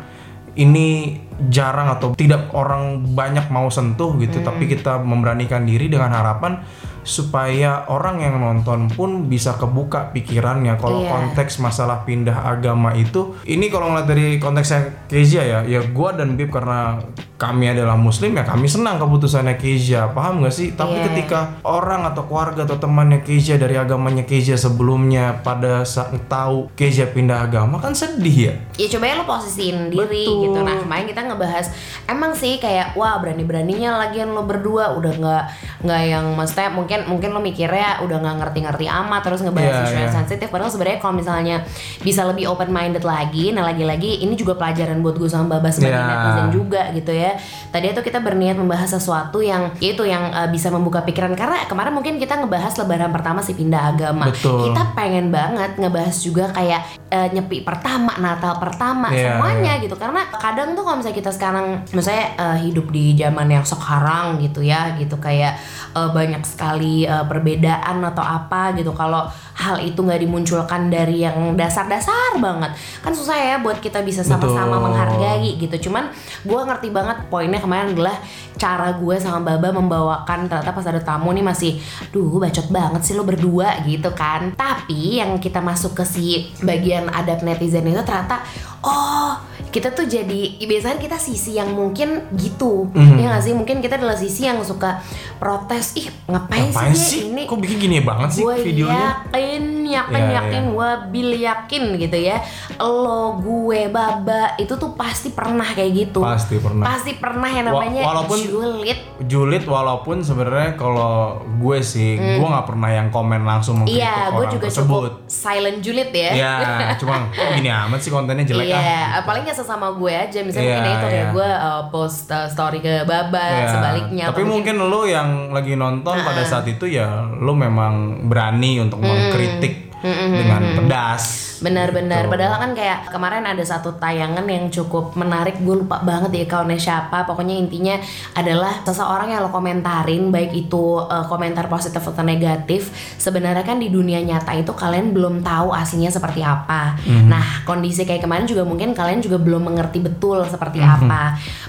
ini 0.54 1.18
jarang 1.46 1.88
atau 1.90 2.12
tidak 2.12 2.48
orang 2.50 2.82
banyak 3.12 3.48
mau 3.48 3.68
sentuh 3.68 4.16
gitu, 4.16 4.40
Hmm. 4.40 4.46
tapi 4.46 4.66
kita 4.66 4.98
memberanikan 4.98 5.62
diri 5.62 5.86
dengan 5.86 6.08
harapan 6.10 6.60
supaya 7.02 7.86
orang 7.86 8.18
yang 8.18 8.34
nonton 8.36 8.90
pun 8.90 9.30
bisa 9.30 9.54
kebuka 9.54 10.10
pikirannya 10.10 10.74
kalau 10.74 11.00
Iya. 11.00 11.10
konteks 11.14 11.62
masalah 11.62 12.02
pindah 12.02 12.34
agama 12.44 12.90
itu 12.92 13.38
ini 13.44 13.70
kalau 13.70 13.94
ngeliat 13.94 14.06
dari 14.06 14.26
konteksnya 14.36 15.06
Kezia 15.06 15.46
ya 15.46 15.58
ya 15.62 15.86
gua 15.86 16.12
dan 16.12 16.34
Bib 16.34 16.50
karena 16.50 16.98
kami 17.36 17.68
adalah 17.68 17.94
muslim 17.94 18.32
ya 18.32 18.42
kami 18.42 18.66
senang 18.66 18.98
keputusannya 18.98 19.54
Kezia 19.54 20.10
paham 20.10 20.42
gak 20.42 20.50
sih 20.50 20.74
tapi 20.74 20.98
Iya. 20.98 21.04
ketika 21.06 21.38
orang 21.62 22.02
atau 22.04 22.26
keluarga 22.26 22.66
atau 22.66 22.74
temannya 22.74 23.22
Kezia 23.22 23.54
dari 23.54 23.76
agamanya 23.76 24.24
Kezia 24.24 24.58
sebelumnya 24.58 25.38
pada 25.40 25.84
saat 25.84 26.10
tahu 26.26 26.74
Kezia 26.74 27.06
pindah 27.06 27.38
agama 27.40 27.78
kan 27.78 27.94
sedih 27.94 28.50
ya 28.50 28.54
Ya 28.76 28.86
coba 28.90 29.04
ya 29.06 29.14
lo 29.14 29.24
posisiin 29.24 29.88
diri 29.88 30.26
Betul. 30.26 30.42
gitu. 30.44 30.58
Nah 30.58 30.74
kemarin 30.76 31.06
kita 31.06 31.22
ngebahas 31.28 31.66
emang 32.06 32.32
sih 32.38 32.58
kayak 32.62 32.94
wah 32.94 33.18
berani 33.18 33.42
beraninya 33.42 33.98
lagian 33.98 34.32
lo 34.32 34.46
berdua 34.46 34.94
udah 34.96 35.12
nggak 35.16 35.44
nggak 35.86 36.02
yang 36.06 36.26
maksudnya 36.34 36.70
mungkin 36.72 37.00
mungkin 37.10 37.30
lo 37.34 37.40
mikirnya 37.42 38.00
udah 38.02 38.16
nggak 38.22 38.36
ngerti-ngerti 38.42 38.86
amat 38.86 39.20
terus 39.26 39.40
ngebahas 39.42 39.88
isu 39.88 39.96
yang 39.96 40.10
iya. 40.10 40.16
sensitif. 40.16 40.48
Padahal 40.48 40.70
sebenarnya 40.70 40.98
kalau 41.02 41.14
misalnya 41.18 41.56
bisa 42.00 42.22
lebih 42.24 42.46
open 42.50 42.70
minded 42.70 43.02
lagi, 43.02 43.50
nah 43.50 43.66
lagi-lagi 43.66 44.22
ini 44.22 44.38
juga 44.38 44.54
pelajaran 44.54 45.02
buat 45.02 45.18
gue 45.18 45.28
sama 45.30 45.58
Baba 45.58 45.68
sebagai 45.72 45.98
Iya. 45.98 46.06
netizen 46.06 46.48
juga 46.54 46.82
gitu 46.94 47.12
ya. 47.12 47.32
Tadi 47.72 47.86
itu 47.92 48.00
kita 48.02 48.18
berniat 48.22 48.56
membahas 48.56 48.90
sesuatu 48.94 49.42
yang 49.42 49.74
itu 49.82 50.02
yang 50.06 50.30
uh, 50.32 50.48
bisa 50.50 50.70
membuka 50.70 51.02
pikiran 51.02 51.34
karena 51.34 51.64
kemarin 51.66 51.92
mungkin 51.92 52.16
kita 52.16 52.38
ngebahas 52.38 52.76
lebaran 52.78 53.10
pertama 53.10 53.40
sih 53.42 53.56
pindah 53.56 53.96
agama. 53.96 54.30
Betul. 54.30 54.70
Kita 54.70 54.92
pengen 54.94 55.28
banget 55.32 55.76
ngebahas 55.80 56.16
juga 56.22 56.50
kayak 56.52 56.80
uh, 57.10 57.28
nyepi 57.32 57.62
pertama, 57.66 58.14
Natal 58.20 58.56
pertama, 58.60 59.10
Iya, 59.12 59.36
semuanya 59.36 59.72
gitu. 59.82 59.96
Karena 59.98 60.28
kadang 60.38 60.76
tuh 60.76 60.82
kalau 60.86 61.00
misalnya 61.00 61.15
kita 61.16 61.32
sekarang 61.32 61.80
misalnya 61.96 62.36
uh, 62.36 62.58
hidup 62.60 62.92
di 62.92 63.16
zaman 63.16 63.48
yang 63.48 63.64
sekarang 63.64 64.36
gitu 64.44 64.60
ya, 64.60 64.92
gitu 65.00 65.16
kayak 65.16 65.56
uh, 65.96 66.12
banyak 66.12 66.44
sekali 66.44 67.08
uh, 67.08 67.24
perbedaan 67.24 68.04
atau 68.04 68.20
apa 68.20 68.76
gitu. 68.76 68.92
Kalau 68.92 69.24
hal 69.56 69.80
itu 69.80 69.96
nggak 69.96 70.20
dimunculkan 70.20 70.92
dari 70.92 71.24
yang 71.24 71.56
dasar-dasar 71.56 72.36
banget, 72.36 72.76
kan 73.00 73.16
susah 73.16 73.40
ya 73.40 73.56
buat 73.64 73.80
kita 73.80 74.04
bisa 74.04 74.20
sama-sama 74.20 74.76
menghargai 74.76 75.56
gitu. 75.56 75.88
Cuman 75.88 76.12
gue 76.44 76.60
ngerti 76.60 76.92
banget 76.92 77.32
poinnya 77.32 77.58
kemarin 77.64 77.96
adalah 77.96 78.20
cara 78.56 78.96
gue 78.96 79.16
sama 79.20 79.44
Baba 79.44 79.68
membawakan 79.70 80.48
ternyata 80.48 80.72
pas 80.72 80.86
ada 80.88 81.00
tamu 81.00 81.30
nih 81.30 81.44
masih 81.44 81.72
duh 82.10 82.40
bacot 82.40 82.72
banget 82.72 83.04
sih 83.04 83.14
lo 83.14 83.22
berdua 83.22 83.84
gitu 83.84 84.10
kan 84.16 84.56
tapi 84.56 85.20
yang 85.20 85.36
kita 85.36 85.60
masuk 85.60 85.92
ke 85.92 86.04
si 86.08 86.48
bagian 86.64 87.12
adab 87.12 87.44
netizen 87.44 87.84
itu 87.84 88.00
ternyata 88.02 88.40
oh 88.86 89.34
kita 89.66 89.92
tuh 89.92 90.06
jadi 90.06 90.40
biasanya 90.58 90.96
kita 90.96 91.18
sisi 91.18 91.52
yang 91.52 91.68
mungkin 91.68 92.08
gitu 92.32 92.88
Mhm. 92.88 93.18
ya 93.18 93.26
gak 93.30 93.44
sih 93.44 93.52
mungkin 93.52 93.78
kita 93.78 93.94
adalah 93.94 94.16
sisi 94.16 94.46
yang 94.46 94.62
suka 94.62 95.04
protes 95.36 95.92
ih 95.94 96.08
ngapain, 96.24 96.70
Ngapain 96.70 96.94
sih 96.94 97.04
sih? 97.20 97.20
ini 97.28 97.44
Kok 97.44 97.60
bikin 97.60 97.76
gini 97.78 97.98
banget 98.00 98.28
sih 98.32 98.40
gue 98.40 98.56
videonya? 98.62 98.96
yakin 99.28 99.62
yakin 99.86 100.22
Iya, 100.22 100.32
yakin 100.34 100.64
iya. 100.64 100.72
wabil 100.72 101.28
yakin 101.38 101.82
gitu 101.94 102.16
ya 102.16 102.40
lo 102.78 103.36
gue 103.36 103.80
baba 103.86 104.56
itu 104.56 104.72
tuh 104.72 104.94
pasti 104.94 105.28
pernah 105.30 105.68
kayak 105.68 105.92
gitu 105.92 106.20
Pasti 106.20 106.56
pernah. 106.56 106.84
pasti 106.86 107.12
pernah 107.14 107.50
yang 107.50 107.66
Wa- 107.66 107.84
namanya 107.84 108.02
walaupun- 108.02 108.40
julid 108.40 108.98
Julid 109.22 109.64
walaupun 109.66 110.16
sebenarnya 110.18 110.72
kalau 110.74 111.36
gue 111.54 111.78
sih 111.82 112.16
gue 112.16 112.46
nggak 112.46 112.66
pernah 112.66 112.90
yang 112.90 113.08
komen 113.10 113.42
langsung 113.42 113.76
mengkritik 113.78 113.98
Hmm. 113.98 114.08
iya 114.08 114.16
gue 114.26 114.36
orang 114.38 114.52
juga 114.52 114.66
tersebut. 114.66 115.00
cukup 115.04 115.14
silent 115.26 115.78
julid 115.80 116.10
ya 116.10 116.30
Ya, 116.32 116.54
cuma 116.96 117.28
kok 117.34 117.48
gini 117.52 117.68
amat 117.68 117.98
sih 117.98 118.08
kontennya 118.08 118.44
jelek 118.46 118.66
ah. 118.82 119.22
paling 119.22 119.42
nggak 119.46 119.58
sesama 119.58 119.94
gue 119.94 120.12
aja. 120.12 120.38
Misalnya 120.42 120.66
Iya, 120.66 120.76
mungkin 120.76 120.92
itu 120.92 121.06
kayak 121.06 121.26
iya. 121.30 121.34
gue 121.34 121.50
uh, 121.50 121.82
post 121.94 122.26
uh, 122.32 122.48
story 122.50 122.78
ke 122.82 123.06
Baba, 123.06 123.46
Ya, 123.46 123.68
sebaliknya. 123.70 124.24
Tapi 124.34 124.42
atau 124.42 124.52
mungkin 124.52 124.74
lo 124.82 125.00
yang 125.06 125.54
lagi 125.54 125.78
nonton 125.78 126.16
pada 126.26 126.42
saat 126.42 126.66
itu 126.66 126.90
ya 126.90 127.30
lo 127.38 127.54
memang 127.54 128.26
berani 128.26 128.82
untuk 128.82 128.98
mengkritik 128.98 129.94
dengan 130.02 130.62
pedas. 130.82 131.45
Benar-benar. 131.60 132.26
Gitu. 132.26 132.32
Padahal 132.32 132.56
kan 132.60 132.70
kayak 132.72 132.98
kemarin 133.08 133.44
ada 133.44 133.62
satu 133.62 133.96
tayangan 133.96 134.44
yang 134.44 134.68
cukup 134.68 135.16
menarik. 135.16 135.56
Gue 135.60 135.80
lupa 135.80 136.02
banget 136.02 136.30
di 136.32 136.40
accountnya 136.44 136.76
siapa. 136.76 137.24
Pokoknya 137.24 137.56
intinya 137.56 137.96
adalah 138.32 138.84
seseorang 138.84 139.32
yang 139.32 139.40
lo 139.42 139.50
komentarin, 139.50 140.28
baik 140.28 140.52
itu 140.52 141.00
uh, 141.00 141.24
komentar 141.26 141.66
positif 141.66 142.02
atau 142.02 142.20
negatif. 142.20 142.92
Sebenarnya 143.16 143.64
kan 143.64 143.80
di 143.80 143.88
dunia 143.88 144.20
nyata 144.20 144.52
itu 144.52 144.72
kalian 144.72 145.12
belum 145.12 145.40
tahu 145.40 145.72
aslinya 145.72 146.10
seperti 146.10 146.44
apa. 146.44 146.98
Mhm. 147.00 147.26
Nah 147.28 147.44
kondisi 147.64 148.04
kayak 148.04 148.22
kemarin 148.22 148.44
juga 148.44 148.62
mungkin 148.62 148.92
kalian 148.92 149.20
juga 149.20 149.40
belum 149.40 149.72
mengerti 149.72 150.00
betul 150.00 150.44
seperti 150.46 150.80
Mhm. 150.80 150.88
apa. 150.88 151.22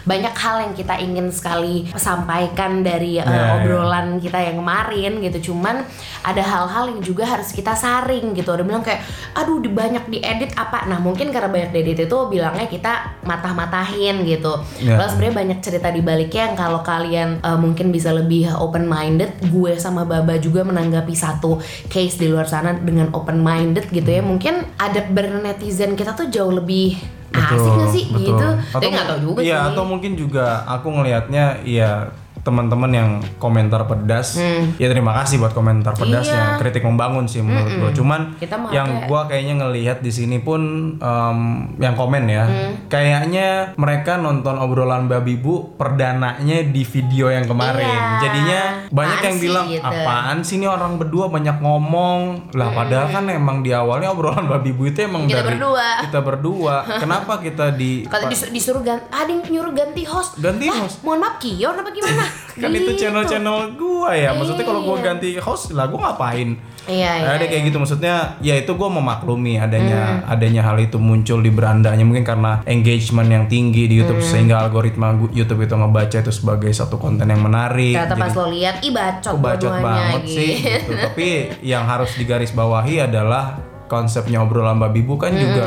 Banyak 0.03 0.35
hal 0.35 0.55
yang 0.67 0.73
kita 0.73 0.95
ingin 0.99 1.31
sekali 1.31 1.87
sampaikan 1.95 2.81
dari 2.81 3.19
uh, 3.19 3.25
Ya, 3.27 3.35
ya. 3.35 3.45
obrolan 3.59 4.17
kita 4.17 4.39
yang 4.39 4.57
kemarin 4.57 5.19
gitu. 5.21 5.51
Cuman 5.51 5.83
ada 6.23 6.41
hal-hal 6.41 6.89
yang 6.89 7.01
juga 7.01 7.27
harus 7.27 7.51
kita 7.51 7.75
saring 7.75 8.33
gitu. 8.33 8.49
Ada 8.49 8.63
bilang 8.63 8.81
kayak, 8.81 9.03
aduh 9.35 9.59
di 9.59 9.69
banyak 9.77 10.09
diedit 10.09 10.51
apa? 10.57 10.89
Nah 10.89 10.97
mungkin 10.97 11.29
karena 11.29 11.53
banyak 11.53 11.69
diedit 11.69 12.09
itu 12.09 12.17
bilangnya 12.25 12.65
kita 12.65 13.21
matah-matahin 13.21 14.25
gitu. 14.25 14.57
Ya. 14.81 14.97
Padahal 14.97 15.09
sebenarnya 15.13 15.35
banyak 15.37 15.59
cerita 15.61 15.87
di 15.93 16.01
baliknya 16.01 16.49
yang 16.49 16.57
kalau 16.57 16.81
kalian 16.81 17.37
uh, 17.45 17.61
mungkin 17.61 17.93
bisa 17.93 18.09
lebih 18.09 18.49
open 18.57 18.89
minded, 18.89 19.29
gue 19.53 19.77
sama 19.77 20.09
Baba 20.09 20.41
juga 20.41 20.65
menanggapi 20.65 21.13
satu 21.13 21.61
case 21.93 22.17
di 22.17 22.33
luar 22.33 22.49
sana 22.49 22.73
dengan 22.73 23.13
open 23.13 23.37
minded 23.37 23.85
gitu 23.93 24.09
ya. 24.09 24.25
Mungkin 24.25 24.81
ada 24.81 25.05
bernetizen 25.05 25.93
kita 25.93 26.17
tuh 26.17 26.33
jauh 26.33 26.49
lebih 26.49 26.97
asik 27.37 27.73
gak 27.77 27.91
sih 27.93 28.05
betul. 28.09 28.21
gitu? 28.33 28.47
Atau 28.73 28.81
Tapi 28.81 28.85
nggak 28.89 29.07
tahu 29.07 29.19
juga 29.21 29.39
iya, 29.45 29.59
sih. 29.61 29.69
atau 29.75 29.83
mungkin 29.85 30.11
juga 30.17 30.65
aku 30.65 30.87
ngelihatnya 30.89 31.45
ya 31.61 32.09
teman-teman 32.47 32.87
yang 32.89 33.09
komentar 33.35 33.83
pedas 33.83 34.39
ya 34.73 34.87
terima 34.87 35.11
kasih 35.13 35.35
buat 35.37 35.51
komentar 35.51 35.91
pedasnya 35.93 36.33
Hmm. 36.37 36.49
Iya. 36.49 36.59
kritik 36.59 36.81
membangun 36.81 37.25
sih 37.25 37.41
menurut 37.41 37.67
gua 37.73 37.91
cuman 37.91 38.21
Kita 38.35 38.55
mah 38.55 38.71
yang 38.71 38.87
kayak- 38.87 39.05
gua 39.05 39.21
kayaknya 39.25 39.55
ngelihat 39.59 39.97
di 39.99 40.09
sini 40.09 40.37
pun 40.37 40.61
em, 40.95 41.39
yang 41.75 41.93
komen 41.93 42.23
ya 42.25 42.45
Hmm. 42.45 42.71
kayaknya 42.87 43.47
mereka 43.75 44.15
nonton 44.15 44.55
obrolan 44.55 45.05
babi 45.05 45.35
bu 45.35 45.75
perdananya 45.75 46.37
di 46.63 46.83
video 46.83 47.27
yang 47.27 47.43
kemarin 47.43 47.83
Iya. 47.83 48.19
jadinya 48.19 48.61
banyak 48.87 49.17
Apaan 49.17 49.27
yang 49.27 49.37
bilang 49.39 49.65
gitu. 49.67 49.83
apaan 49.83 50.37
sih 50.39 50.55
ini 50.55 50.65
orang 50.65 50.95
berdua 50.95 51.27
banyak 51.27 51.57
ngomong 51.57 52.19
lah 52.53 52.69
padahal 52.71 53.07
kan 53.09 53.27
emang 53.27 53.59
di 53.59 53.71
awalnya 53.71 54.09
obrolan 54.09 54.47
babi 54.49 54.71
bu 54.71 54.87
itu 54.87 55.03
emang 55.03 55.25
Kita 55.25 55.41
dari 55.41 55.53
berdua. 55.53 55.87
kita 56.01 56.19
berdua 56.21 56.75
kenapa 56.95 57.33
kita 57.37 57.65
di 57.71 58.05
Kalau 58.05 58.25
dis- 58.27 58.47
disuruh 58.47 58.79
ganti, 58.79 59.03
ada 59.09 59.27
yang 59.27 59.41
nyuruh 59.43 59.73
ganti 59.73 60.03
host. 60.03 60.37
Ganti 60.37 60.65
Lah, 60.65 60.77
host. 60.79 61.01
Mohon 61.01 61.19
maaf 61.19 61.35
Kion 61.37 61.73
apa 61.73 61.89
gimana? 61.89 62.23
Kan 62.55 62.69
itu 62.69 62.89
Gitu. 62.89 62.99
channel-channel 62.99 63.57
gua 63.73 64.11
ya 64.11 64.31
maksudnya 64.31 64.63
kalau 64.63 64.81
gua 64.81 64.97
Iya. 64.97 65.05
ganti 65.07 65.29
host 65.37 65.71
lah 65.71 65.85
gua 65.85 66.11
ngapain 66.11 66.57
Iya, 66.87 67.11
iya. 67.19 67.27
ada 67.33 67.43
kayak 67.43 67.67
gitu 67.67 67.77
maksudnya 67.77 68.15
ya 68.39 68.55
itu 68.55 68.71
gua 68.71 68.87
memaklumi 68.89 69.57
adanya 69.57 70.23
Hmm. 70.23 70.31
adanya 70.31 70.61
hal 70.61 70.77
itu 70.77 70.97
muncul 70.97 71.39
di 71.39 71.49
berandanya 71.49 72.01
mungkin 72.01 72.23
karena 72.23 72.63
engagement 72.63 73.27
yang 73.27 73.45
tinggi 73.45 73.85
di 73.85 73.97
YouTube 73.97 74.17
Hmm. 74.17 74.29
sehingga 74.29 74.55
algoritma 74.59 75.13
YouTube 75.29 75.61
itu 75.61 75.73
ngebaca 75.73 76.17
itu 76.17 76.31
sebagai 76.31 76.71
satu 76.71 76.95
konten 76.95 77.25
yang 77.25 77.39
menarik 77.39 77.91
Ternyata 77.93 78.15
pas 78.15 78.33
lo 78.33 78.47
lihat, 78.47 78.79
ih 78.79 78.89
bacot 78.89 79.35
bacot 79.35 79.73
banget 79.77 80.21
gitu. 80.23 80.33
sih 80.33 80.51
gitu. 80.63 80.91
tapi 80.95 81.27
yang 81.61 81.83
harus 81.83 82.15
digarisbawahi 82.15 83.03
adalah 83.03 83.59
konsepnya 83.85 84.39
obrolan 84.39 84.75
babi 84.77 84.99
bu 84.99 85.15
kan 85.15 85.31
juga 85.31 85.63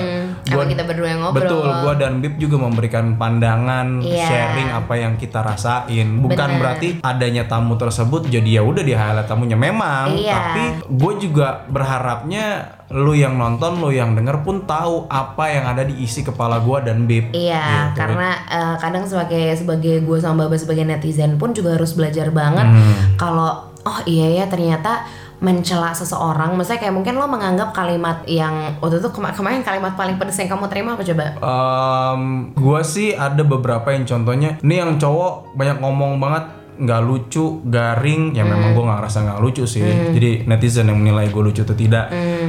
Emang 0.46 0.66
kita 0.66 0.82
berdua 0.82 1.08
yang 1.08 1.20
ngobrol. 1.20 1.42
Betul, 1.42 1.66
gua 1.66 1.94
dan 1.94 2.12
Bib 2.18 2.34
juga 2.36 2.56
memberikan 2.56 3.14
pandangan, 3.14 4.00
Iya. 4.00 4.24
sharing 4.24 4.70
apa 4.70 4.94
yang 4.94 5.12
kita 5.14 5.40
rasain. 5.40 6.08
Bukan 6.16 6.32
Bener. 6.48 6.58
berarti 6.58 6.88
adanya 7.00 7.44
tamu 7.44 7.74
tersebut 7.74 8.26
jadi 8.26 8.58
ya 8.58 8.62
udah 8.62 8.80
di 8.80 8.92
highlight 8.92 9.26
tamunya 9.26 9.54
memang, 9.54 10.10
Iya. 10.10 10.32
tapi 10.32 10.62
gue 10.88 11.12
juga 11.20 11.66
berharapnya 11.66 12.46
lu 12.90 13.12
yang 13.12 13.34
nonton, 13.34 13.78
lu 13.78 13.90
yang 13.90 14.12
denger 14.12 14.40
pun 14.40 14.64
tahu 14.64 15.06
apa 15.06 15.44
yang 15.46 15.64
ada 15.64 15.82
di 15.82 16.00
isi 16.00 16.20
kepala 16.20 16.58
gua 16.58 16.80
dan 16.80 17.04
Bib. 17.04 17.30
Iya, 17.30 17.90
Gitu. 17.90 17.98
karena 17.98 18.28
eh, 18.46 18.74
kadang 18.76 19.04
sebagai 19.04 19.54
sebagai 19.54 20.00
gue 20.00 20.18
sama 20.18 20.40
Baba 20.40 20.56
sebagai 20.56 20.82
netizen 20.82 21.36
pun 21.36 21.52
juga 21.52 21.74
harus 21.74 21.92
belajar 21.92 22.30
banget 22.30 22.66
Hmm. 22.66 23.14
kalau 23.14 23.50
oh 23.80 24.00
iya 24.04 24.28
ya 24.34 24.44
ternyata 24.46 25.04
mencela 25.40 25.96
seseorang, 25.96 26.52
maksudnya 26.52 26.84
kayak 26.84 26.92
mungkin 26.92 27.16
lo 27.16 27.24
menganggap 27.24 27.72
kalimat 27.72 28.20
yang 28.28 28.76
waktu 28.76 29.00
itu 29.00 29.08
kema- 29.08 29.32
kemarin 29.32 29.64
kalimat 29.64 29.96
paling 29.96 30.20
pedes 30.20 30.36
yang 30.36 30.52
kamu 30.52 30.68
terima 30.68 30.94
apa 30.94 31.02
coba? 31.02 31.24
Em, 31.40 32.22
gua 32.52 32.84
sih 32.84 33.16
ada 33.16 33.40
beberapa 33.40 33.88
yang 33.88 34.04
contohnya, 34.04 34.60
ini 34.60 34.74
yang 34.76 35.00
cowok 35.00 35.56
banyak 35.56 35.80
ngomong 35.80 36.20
banget 36.20 36.59
nggak 36.80 37.00
lucu, 37.04 37.60
garing, 37.62 38.32
ya 38.32 38.42
memang 38.42 38.72
gua 38.72 38.88
nggak 38.88 38.98
ngerasa 39.04 39.18
nggak 39.20 39.40
lucu 39.40 39.64
sih. 39.64 39.84
Jadi 39.84 40.48
netizen 40.48 40.88
yang 40.88 40.96
menilai 40.96 41.28
gue 41.28 41.42
lucu 41.44 41.60
atau 41.60 41.76
tidak. 41.76 42.08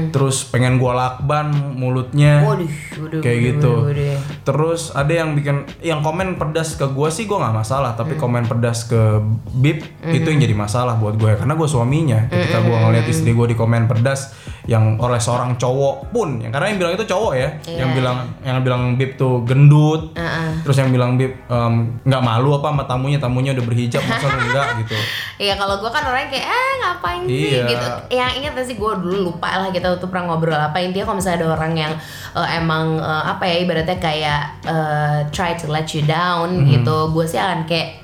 Terus 0.09 0.47
pengen 0.47 0.79
gua 0.79 0.95
lakban 0.95 1.51
mulutnya. 1.75 2.47
Waduh, 2.47 2.71
waduh, 2.97 3.19
kayak 3.19 3.37
waduh, 3.37 3.49
gitu. 3.51 3.73
waduh, 3.75 3.91
waduh. 3.91 4.19
Terus 4.41 4.81
ada 4.91 5.11
yang 5.11 5.35
bikin 5.35 5.67
yang 5.83 5.99
komen 5.99 6.39
pedas 6.39 6.73
ke 6.73 6.87
gua 6.87 7.11
sih 7.11 7.27
gua 7.27 7.43
nggak 7.43 7.55
masalah, 7.59 7.91
tapi 7.93 8.15
Hmm. 8.15 8.23
komen 8.23 8.43
pedas 8.47 8.87
ke 8.87 9.19
Bib 9.51 9.83
itu 10.07 10.27
yang 10.27 10.39
jadi 10.39 10.55
masalah 10.55 10.95
buat 10.95 11.15
gue 11.15 11.35
karena 11.35 11.53
gue 11.53 11.67
suaminya. 11.67 12.19
Ketika 12.27 12.63
Hmm, 12.63 12.67
gua 12.71 12.77
ngeliat 12.87 13.05
istri 13.05 13.31
gue 13.31 13.47
di 13.47 13.55
komen 13.55 13.85
pedas 13.85 14.31
yang 14.71 14.95
oleh 14.95 15.19
seorang 15.19 15.59
cowok 15.59 16.15
pun, 16.15 16.39
yang 16.39 16.47
karena 16.47 16.71
yang 16.71 16.79
bilang 16.79 16.93
itu 16.95 17.03
cowok 17.03 17.33
ya, 17.35 17.49
yang 17.67 17.91
Iya. 17.91 17.97
bilang 17.99 18.17
yang 18.39 18.57
bilang 18.63 18.83
Bib 18.95 19.19
tuh 19.19 19.43
gendut, 19.43 20.15
Heeh. 20.15 20.63
terus 20.63 20.79
yang 20.79 20.95
bilang 20.95 21.19
Bib 21.19 21.35
nggak 22.07 22.23
malu 22.23 22.55
apa 22.55 22.71
sama 22.71 22.83
tamunya, 22.87 23.19
tamunya 23.19 23.51
udah 23.51 23.65
berhijab 23.67 23.99
masa 24.07 24.31
enggak 24.31 24.67
gitu. 24.87 24.95
Iya 25.43 25.59
kalau 25.59 25.83
gue 25.83 25.91
kan 25.91 26.07
orangnya 26.07 26.31
kayak 26.31 26.47
eh 26.47 26.71
ngapain 26.79 27.21
sih 27.27 27.43
Iya. 27.51 27.63
gitu. 27.67 27.87
Yang 28.15 28.31
ingat 28.39 28.53
sih 28.63 28.75
gue 28.79 28.91
dulu 28.95 29.17
lupa 29.27 29.49
lah 29.59 29.69
kita 29.69 29.99
tuh 29.99 30.07
pernah 30.07 30.31
ngobrol 30.31 30.55
apa 30.55 30.79
intinya 30.79 31.11
kalau 31.11 31.17
misalnya 31.19 31.37
ada 31.43 31.47
orang 31.51 31.73
yang 31.75 31.93
eh, 32.31 32.49
emang 32.55 32.95
eh, 32.95 33.23
apa 33.27 33.43
ya 33.43 33.55
ibaratnya 33.59 33.97
kayak 33.99 34.41
eh, 34.63 35.17
try 35.35 35.51
to 35.53 35.67
let 35.67 35.91
you 35.91 35.99
down 36.01 36.63
gitu, 36.63 37.11
gue 37.11 37.25
sih 37.27 37.35
akan 37.35 37.67
kayak 37.67 37.99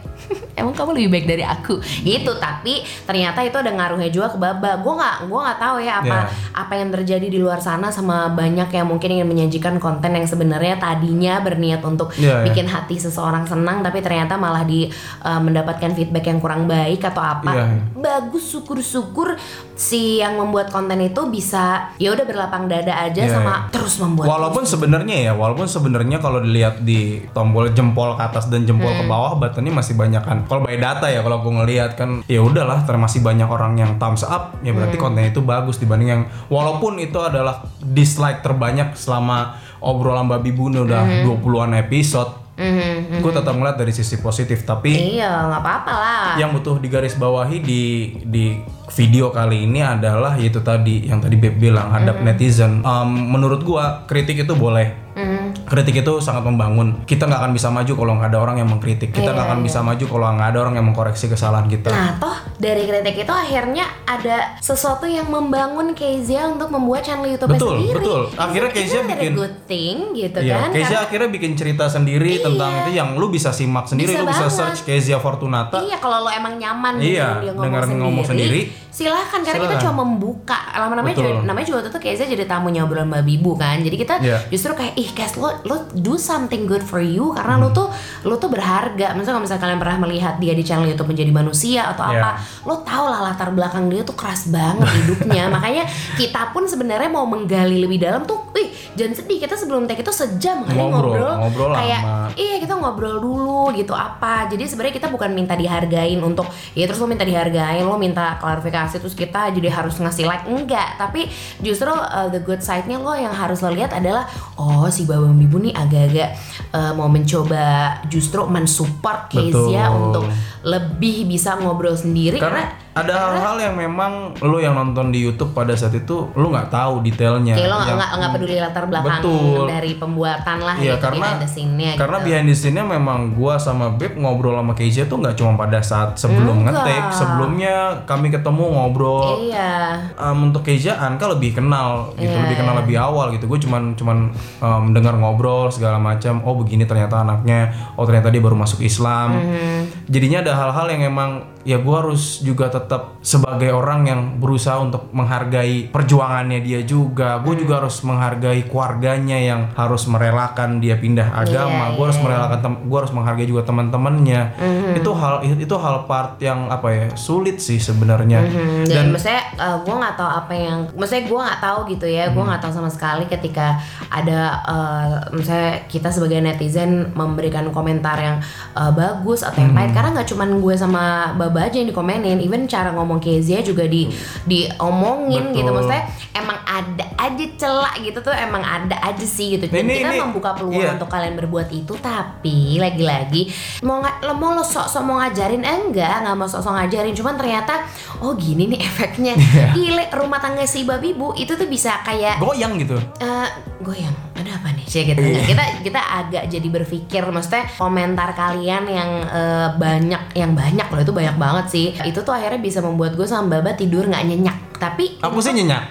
emang 0.57 0.73
kamu 0.73 0.89
lebih 0.97 1.09
baik 1.13 1.25
dari 1.27 1.43
aku 1.43 1.77
gitu 2.01 2.33
tapi 2.35 2.73
ternyata 3.05 3.39
itu 3.41 3.55
ada 3.55 3.69
ngaruhnya 3.69 4.09
juga 4.09 4.27
ke 4.29 4.37
baba 4.37 4.75
gue 4.75 4.93
nggak 4.93 5.15
gue 5.25 5.39
nggak 5.39 5.59
tahu 5.59 5.77
ya 5.79 5.93
apa 5.97 6.17
Ya. 6.17 6.23
apa 6.55 6.73
yang 6.73 6.89
terjadi 6.89 7.27
di 7.27 7.37
luar 7.37 7.59
sana 7.59 7.87
sama 7.87 8.25
banyak 8.27 8.67
yang 8.67 8.85
mungkin 8.85 9.09
ingin 9.13 9.27
menyajikan 9.27 9.77
konten 9.77 10.09
yang 10.09 10.25
sebenarnya 10.25 10.75
tadinya 10.75 11.37
berniat 11.39 11.81
untuk 11.81 12.09
Ya, 12.17 12.41
ya. 12.41 12.49
bikin 12.49 12.65
hati 12.65 12.97
seseorang 12.97 13.45
senang 13.45 13.79
tapi 13.79 14.01
ternyata 14.01 14.33
malah 14.35 14.63
di 14.63 14.89
uh, 15.21 15.37
mendapatkan 15.37 15.93
feedback 15.93 16.25
yang 16.25 16.39
kurang 16.39 16.65
baik 16.65 17.03
atau 17.03 17.21
apa 17.21 17.51
Iya. 17.53 17.65
bagus 17.93 18.49
syukur-syukur 18.49 19.37
si 19.73 20.17
yang 20.17 20.35
membuat 20.35 20.67
konten 20.67 20.97
itu 20.99 21.21
bisa 21.27 21.93
ya 21.95 22.09
udah 22.09 22.25
berlapang 22.25 22.65
dada 22.65 22.97
aja 22.97 23.21
Iya, 23.21 23.29
sama 23.31 23.53
iya. 23.59 23.69
terus 23.69 23.95
membuat 23.97 24.25
Walaupun 24.27 24.63
sebenarnya 24.63 25.15
ya, 25.21 25.33
walaupun 25.33 25.67
sebenarnya 25.67 26.17
kalau 26.17 26.39
dilihat 26.39 26.81
di 26.81 27.21
tombol 27.29 27.69
jempol 27.69 28.15
ke 28.15 28.23
atas 28.23 28.47
dan 28.47 28.63
jempol 28.63 28.89
ke 28.89 29.03
bawah, 29.03 29.35
buttonnya 29.35 29.69
masih 29.71 29.93
banyak 29.93 30.19
kan. 30.19 30.46
Kalau 30.47 30.63
by 30.63 30.79
data 30.79 31.11
ya, 31.11 31.19
kalau 31.19 31.43
aku 31.43 31.51
ngelihat 31.51 31.99
kan, 31.99 32.23
ya 32.25 32.39
udahlah, 32.39 32.87
termasih 32.87 33.19
banyak 33.19 33.47
orang 33.51 33.75
yang 33.75 33.99
thumbs 33.99 34.23
up, 34.23 34.55
ya 34.63 34.71
berarti 34.71 34.95
kontennya 34.95 35.35
itu 35.35 35.43
bagus 35.43 35.75
dibanding 35.75 36.09
yang 36.09 36.23
walaupun 36.47 36.95
itu 37.03 37.19
adalah 37.19 37.67
dislike 37.83 38.39
terbanyak 38.39 38.95
selama 38.95 39.59
obrolan 39.83 40.25
babi 40.25 40.55
bunu 40.55 40.87
udah 40.87 41.27
20-an 41.27 41.77
episode. 41.83 42.47
Mhm. 42.57 43.21
Gue 43.21 43.29
tetap 43.29 43.53
ngeliat 43.53 43.77
dari 43.77 43.93
sisi 43.93 44.17
positif, 44.17 44.65
tapi 44.65 44.89
iya 44.89 45.45
nggak 45.45 45.61
apa-apa 45.61 45.93
lah 45.93 46.25
yang 46.41 46.57
butuh 46.57 46.81
digarisbawahi 46.81 47.61
di 47.61 47.83
di 48.25 48.57
video 48.97 49.29
kali 49.29 49.69
ini 49.69 49.85
adalah 49.85 50.33
yaitu 50.41 50.65
tadi 50.65 51.05
yang 51.05 51.21
tadi 51.21 51.37
Beb 51.37 51.61
bilang 51.61 51.93
hadap 51.93 52.17
netizen. 52.25 52.81
Em, 52.81 53.09
menurut 53.29 53.61
gua 53.61 54.09
kritik 54.09 54.41
itu 54.41 54.57
boleh. 54.57 54.89
Mhm. 55.13 55.46
Kritik 55.67 55.99
itu 55.99 56.13
sangat 56.17 56.41
membangun. 56.41 57.03
Kita 57.03 57.23
nggak 57.23 57.39
akan 57.39 57.51
bisa 57.51 57.67
maju 57.67 57.91
kalau 57.91 58.13
nggak 58.15 58.29
ada 58.31 58.39
orang 58.39 58.55
yang 58.57 58.69
mengkritik. 58.69 59.11
Kita 59.11 59.29
nggak 59.29 59.47
akan 59.47 59.59
bisa 59.59 59.79
maju 59.79 60.05
kalau 60.07 60.25
nggak 60.31 60.49
ada 60.49 60.59
orang 60.59 60.73
yang 60.75 60.85
mengkoreksi 60.85 61.27
kesalahan 61.27 61.67
kita. 61.67 61.91
Nah, 61.91 62.15
toh 62.15 62.31
dari 62.55 62.83
kritik 62.83 63.15
itu 63.19 63.29
akhirnya 63.29 63.83
ada 64.03 64.55
sesuatu 64.57 65.03
yang 65.03 65.27
membangun 65.27 65.91
Kezia 65.91 66.47
untuk 66.47 66.69
membuat 66.69 67.03
channel 67.03 67.27
YouTube 67.27 67.51
Betul, 67.51 67.75
sendiri. 67.77 67.95
betul. 67.99 68.21
Akhirnya 68.33 68.69
Itu- 68.69 68.79
Kezia 68.79 69.01
bikin- 69.03 69.35
good 69.35 69.55
thing 69.65 69.95
gitu 70.13 70.39
Iya, 70.39 70.55
kan. 70.57 70.69
Kezia 70.71 70.97
akhirnya 71.01 71.29
bikin 71.29 71.51
cerita 71.53 71.85
sendiri 71.85 72.39
tentang 72.39 72.71
itu 72.81 72.91
yang 72.93 73.13
lu 73.13 73.27
bisa 73.27 73.51
simak 73.51 73.85
sendiri, 73.85 74.15
Bisa 74.15 74.23
lu 74.23 74.27
bisa 74.27 74.47
banget. 74.47 74.55
search 74.55 74.79
Kezia 74.83 75.17
Fortunata. 75.17 75.77
Iya, 75.77 75.97
kalau 75.97 76.23
lo 76.23 76.31
emang 76.31 76.55
nyaman 76.55 76.95
Iya, 76.97 77.43
dengan 77.43 77.43
dia 77.43 77.53
ngomong, 77.53 77.99
ngomong 77.99 78.25
sendiri, 78.25 78.61
sendiri. 78.71 78.87
silahkan 78.89 79.41
karena 79.41 79.59
kita 79.59 79.75
Silakan. 79.75 79.83
cuma 79.83 80.01
membuka. 80.01 80.57
Lama-namanya 80.73 81.13
Betul. 81.13 81.27
juga, 81.27 81.43
namanya 81.43 81.65
juga 81.67 81.79
itu 81.83 81.99
Kezia 81.99 82.25
jadi 82.25 82.45
tamunya 82.45 82.81
obrolan 82.81 83.07
Mbak 83.07 83.23
Bibu 83.25 83.51
kan. 83.53 83.77
Jadi 83.81 83.95
kita 83.95 84.15
Iya. 84.17 84.37
justru 84.47 84.71
kayak 84.71 84.95
ih 84.95 85.09
guys 85.11 85.35
lo 85.35 85.49
lo 85.63 85.75
do 85.91 86.13
something 86.15 86.65
good 86.65 86.81
for 86.81 86.99
you 86.99 87.31
karena 87.31 87.57
lo 87.57 87.67
Hmm. 87.67 87.75
tuh 87.75 87.87
lo 88.23 88.35
tuh 88.35 88.47
berharga. 88.47 89.11
Misalnya 89.11 89.33
kalau 89.33 89.43
misalnya 89.43 89.63
kalian 89.63 89.79
pernah 89.79 89.97
melihat 89.99 90.33
dia 90.35 90.51
di 90.51 90.61
channel 90.61 90.85
YouTube 90.85 91.07
menjadi 91.07 91.31
manusia 91.31 91.81
atau 91.87 92.03
Iya. 92.03 92.19
apa, 92.19 92.29
lo 92.63 92.75
tau 92.81 93.05
lah 93.07 93.21
latar 93.23 93.49
belakang 93.49 93.87
dia 93.87 94.01
tuh 94.01 94.13
keras 94.13 94.47
banget 94.47 94.85
hidupnya. 94.95 95.47
Makanya 95.55 95.83
kita 96.13 96.51
pun 96.51 96.65
sebenarnya 96.65 97.07
mau 97.07 97.23
menggali 97.23 97.79
lebih 97.79 97.97
dalam 97.99 98.21
tuh, 98.23 98.51
wih 98.51 98.67
jangan 98.93 99.13
sedih 99.15 99.37
kita 99.39 99.53
sebelum 99.53 99.85
take 99.85 100.01
itu 100.01 100.09
sejam 100.09 100.61
kali 100.63 100.73
Ngobrol, 100.73 101.13
ngobrol, 101.13 101.33
ngobrol 101.39 101.69
kayak 101.71 102.01
lama. 102.01 102.33
iya 102.33 102.55
kita 102.57 102.73
ngobrol 102.73 103.15
dulu 103.17 103.69
gitu 103.71 103.93
apa 103.93 104.47
jadi 104.47 104.65
sebenarnya 104.65 104.95
kita 104.95 105.07
bukan 105.07 105.29
minta 105.31 105.53
dihargain 105.53 106.17
untuk 106.17 106.45
ya 106.73 106.83
terus 106.83 106.97
lo 106.97 107.05
minta 107.05 107.21
dihargain 107.21 107.85
lo 107.85 107.93
minta 107.95 108.37
klarifikasi 108.37 108.97
terus 108.97 109.13
kita 109.13 109.53
jadi 109.53 109.69
harus 109.71 109.95
ngasih 109.95 110.25
like 110.25 110.45
enggak 110.45 110.97
tapi 110.97 111.29
justru 111.59 111.85
uh, 111.87 112.25
the 112.27 112.39
good 112.39 112.57
side-nya 112.59 112.97
lo 112.97 113.13
yang 113.13 113.29
harus 113.31 113.61
lo 113.61 113.69
lihat 113.69 113.93
adalah 113.93 114.25
oh 114.55 114.89
si 114.89 115.05
Babang 115.05 115.37
Bibu 115.47 115.63
nih 115.63 115.73
agak-agak 115.73 116.29
uh, 116.75 116.91
mau 116.99 117.07
mencoba 117.07 117.97
justru 118.11 118.43
mensupport 118.43 119.31
Kezia 119.31 119.87
untuk 119.95 120.27
lebih 120.67 121.23
bisa 121.23 121.55
ngobrol 121.55 121.95
sendiri 121.95 122.35
karena 122.35 122.57
karena 122.67 122.86
ada 123.03 123.13
hal-hal 123.29 123.55
yang 123.61 123.75
memang 123.77 124.33
lu 124.41 124.57
yang 124.57 124.73
nonton 124.73 125.13
di 125.13 125.21
YouTube 125.21 125.53
pada 125.53 125.77
saat 125.77 125.93
itu 125.93 126.33
lu 126.33 126.49
nggak 126.49 126.73
tahu 126.73 127.05
detailnya. 127.05 127.53
Kayak 127.53 127.69
lo 127.69 127.77
nggak 127.83 128.09
nggak 128.17 128.31
peduli 128.33 128.55
latar 128.57 128.83
belakang 128.89 129.21
Betul. 129.21 129.65
dari 129.69 129.91
pembuatan 130.01 130.57
lah 130.63 130.75
Iya 130.81 130.95
gitu 130.97 131.03
karena 131.05 131.25
behind 131.27 131.41
the 131.43 131.49
scene-nya 131.49 131.91
karena 131.93 132.17
gitu. 132.17 132.25
behind 132.25 132.47
the 132.49 132.55
scene-nya 132.57 132.85
memang 132.87 133.19
gua 133.37 133.55
sama 133.61 133.93
Beb 133.93 134.17
ngobrol 134.17 134.57
sama 134.57 134.73
Kezia 134.73 135.05
tuh 135.05 135.21
nggak 135.21 135.35
cuma 135.37 135.53
pada 135.53 135.79
saat 135.83 136.17
sebelum 136.17 136.65
Enggak. 136.65 136.81
ngetek, 136.81 137.03
sebelumnya 137.13 137.75
kami 138.09 138.27
ketemu 138.33 138.63
ngobrol. 138.73 139.45
Iya. 139.45 140.01
Um, 140.17 140.49
untuk 140.49 140.65
Kezia 140.65 140.97
Anka 140.97 141.29
lebih 141.29 141.53
kenal 141.59 142.15
gitu, 142.17 142.33
Iya, 142.33 142.41
lebih 142.47 142.57
kenal 142.57 142.75
lebih 142.81 142.97
awal 142.97 143.29
gitu. 143.35 143.45
Gue 143.45 143.59
cuman 143.61 143.93
cuman 143.99 144.17
um, 144.63 144.83
dengar 144.95 145.13
ngobrol 145.19 145.69
segala 145.69 146.01
macam. 146.01 146.41
Oh 146.47 146.55
begini 146.57 146.87
ternyata 146.87 147.21
anaknya. 147.21 147.75
Oh 147.99 148.07
ternyata 148.07 148.33
dia 148.33 148.41
baru 148.41 148.57
masuk 148.57 148.81
Islam. 148.81 149.37
Mhm. 149.37 150.09
Jadinya 150.09 150.39
ada 150.41 150.53
hal-hal 150.55 150.87
yang 150.97 151.03
emang 151.13 151.31
ya 151.67 151.83
gue 151.83 151.95
harus 151.99 152.39
juga 152.39 152.71
tetap 152.71 152.86
sebagai 153.21 153.71
orang 153.71 154.07
yang 154.07 154.21
berusaha 154.37 154.77
untuk 154.77 155.11
menghargai 155.11 155.89
perjuangannya 155.89 156.59
dia 156.61 156.81
juga. 156.83 157.39
Gue 157.39 157.55
Hmm. 157.55 157.61
juga 157.65 157.73
harus 157.81 157.97
menghargai 158.01 158.61
keluarganya 158.65 159.37
yang 159.37 159.61
harus 159.73 160.05
merelakan 160.05 160.77
dia 160.77 160.95
pindah 160.95 161.33
agama. 161.33 161.91
Iya, 161.91 161.95
gue 161.97 162.03
harus 162.05 162.19
iya. 162.19 162.25
merelakan, 162.25 162.59
tem- 162.61 162.81
gue 162.85 162.97
harus 162.97 163.13
menghargai 163.13 163.47
juga 163.47 163.63
teman-temannya. 163.63 164.41
Mhm. 164.55 164.91
Itu 164.99 165.11
hal 165.11 165.35
itu 165.47 165.75
hal 165.75 166.05
part 166.05 166.37
yang 166.37 166.69
apa 166.69 166.87
ya 166.89 167.05
sulit 167.15 167.57
sih 167.57 167.79
sebenarnya. 167.79 168.45
Hmm, 168.45 168.85
Dan 168.85 168.93
dan, 168.93 169.05
maksudnya 169.09 169.41
gue 169.57 169.95
nggak 169.95 170.15
tahu 170.15 170.29
apa 170.29 170.53
yang, 170.53 170.77
maksudnya 170.93 171.23
gue 171.25 171.39
nggak 171.41 171.61
tahu 171.61 171.79
gitu 171.89 172.05
ya, 172.05 172.25
gue 172.29 172.37
Hmm. 172.37 172.49
nggak 172.51 172.61
tahu 172.61 172.73
sama 172.73 172.89
sekali 172.91 173.25
ketika 173.25 173.79
ada, 174.07 174.39
uh, 174.67 175.07
misalnya 175.31 175.87
kita 175.87 176.11
sebagai 176.11 176.37
netizen 176.37 177.09
memberikan 177.15 177.65
komentar 177.71 178.19
yang 178.19 178.37
uh, 178.73 178.91
bagus 178.91 179.41
atau 179.41 179.57
yang 179.57 179.73
Hmm. 179.73 179.79
pahit, 179.79 179.91
karena 179.91 180.09
nggak 180.13 180.27
cuman 180.27 180.49
gue 180.59 180.75
sama 180.77 181.03
Baba 181.33 181.65
aja 181.65 181.79
yang 181.79 181.89
dikomenin, 181.89 182.37
even 182.37 182.66
cara 182.67 182.91
ngomong 182.91 183.17
Kezia 183.17 183.59
juga 183.59 183.83
di 183.83 184.05
diomongin 184.45 185.51
gitu, 185.51 185.65
Betul. 185.65 185.75
maksudnya 185.87 186.03
emang 186.33 186.59
ada 186.61 187.05
aja 187.17 187.45
celak 187.55 187.95
gitu 187.99 188.19
tuh 188.19 188.31
emang 188.31 188.61
ada 188.61 188.95
aja 189.01 189.23
sih 189.23 189.55
gitu. 189.55 189.65
Dan 189.67 189.85
Ini- 189.85 189.99
kita 189.99 190.11
ini- 190.11 190.21
membuka 190.21 190.53
peluang 190.53 190.77
iya. 190.77 190.93
untuk 190.93 191.07
kalian 191.07 191.35
berbuat 191.35 191.69
itu, 191.69 191.93
tapi 191.97 192.77
lagi-lagi 192.77 193.49
mau 193.81 193.99
nggak 193.99 194.21
lo 194.21 194.33
mau 194.33 194.51
lo 194.51 194.61
sok-sok 194.61 195.01
mau 195.01 195.17
ngajarin 195.17 195.61
eh, 195.61 195.77
enggak 195.81 196.15
nggak 196.21 196.35
mau 196.35 196.45
sok-sok 196.45 196.73
ngajarin 196.75 197.13
cuman 197.13 197.35
ternyata 197.35 197.73
oh 198.19 198.33
gini 198.33 198.67
nih 198.67 198.79
efeknya 198.81 199.33
Iya. 199.37 199.65
gile 199.71 200.03
rumah 200.13 200.37
tangga 200.37 200.63
si 200.63 200.83
babi 200.83 201.13
bu 201.13 201.31
itu 201.33 201.53
tuh 201.53 201.65
bisa 201.65 202.01
kayak 202.01 202.37
goyang 202.37 202.75
gitu. 202.77 202.97
eh 203.17 203.47
goyang 203.79 204.13
ada 204.37 204.51
apa 204.53 204.69
nih? 204.71 204.85
Sih 204.85 205.01
gitu 205.03 205.17
Iya. 205.17 205.43
kita 205.45 205.63
kita 205.81 206.01
agak 206.01 206.43
jadi 206.47 206.67
berpikir 206.67 207.23
maksudnya 207.25 207.65
komentar 207.71 208.31
kalian 208.31 208.83
yang 208.85 209.09
eh, 209.23 209.67
banyak 209.73 210.21
yang 210.33 210.51
banyak 210.53 210.87
loh 210.87 211.01
itu 211.01 211.11
banyak 211.11 211.35
banget 211.35 211.65
sih. 211.67 211.87
Itu 212.01 212.21
tuh 212.21 212.31
akhirnya 212.31 212.57
bisa 212.57 212.79
membuat 212.79 213.13
gue 213.13 213.25
sama 213.25 213.51
baba 213.51 213.73
tidur 213.73 214.05
nggak 214.05 214.23
nyenyak. 214.23 214.57
Tapi 214.77 215.17
Aku 215.19 215.37
sih 215.37 215.51
nyenyak. 215.51 215.83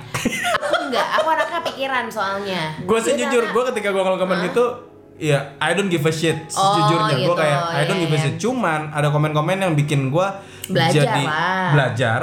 aku 0.56 0.76
enggak 0.86 1.06
aku 1.12 1.26
anaknya 1.28 1.60
pikiran 1.64 2.04
soalnya. 2.06 2.62
Gue 2.80 2.98
sih 2.98 3.12
Jadi 3.12 3.26
jujur 3.26 3.44
gue 3.48 3.62
ketika 3.70 3.88
gue 3.88 3.98
ngomong 3.98 4.18
komen 4.18 4.38
gitu 4.44 4.64
ya 5.16 5.56
I 5.58 5.72
don't 5.72 5.88
give 5.88 6.04
a 6.04 6.12
shit 6.12 6.36
Oh, 6.52 6.76
sejujurnya 6.76 7.16
gue 7.16 7.24
gitu, 7.24 7.32
kayak 7.34 7.60
I 7.72 7.82
don't 7.84 7.96
iya, 7.96 8.04
give 8.04 8.12
a 8.12 8.18
iya. 8.18 8.24
shit. 8.26 8.36
cuman 8.36 8.92
ada 8.92 9.08
komen-komen 9.08 9.56
yang 9.58 9.72
bikin 9.72 10.12
gue 10.12 10.28
Belajar 10.68 11.08
jadi 11.08 11.22
lah. 11.24 11.68
belajar 11.72 12.20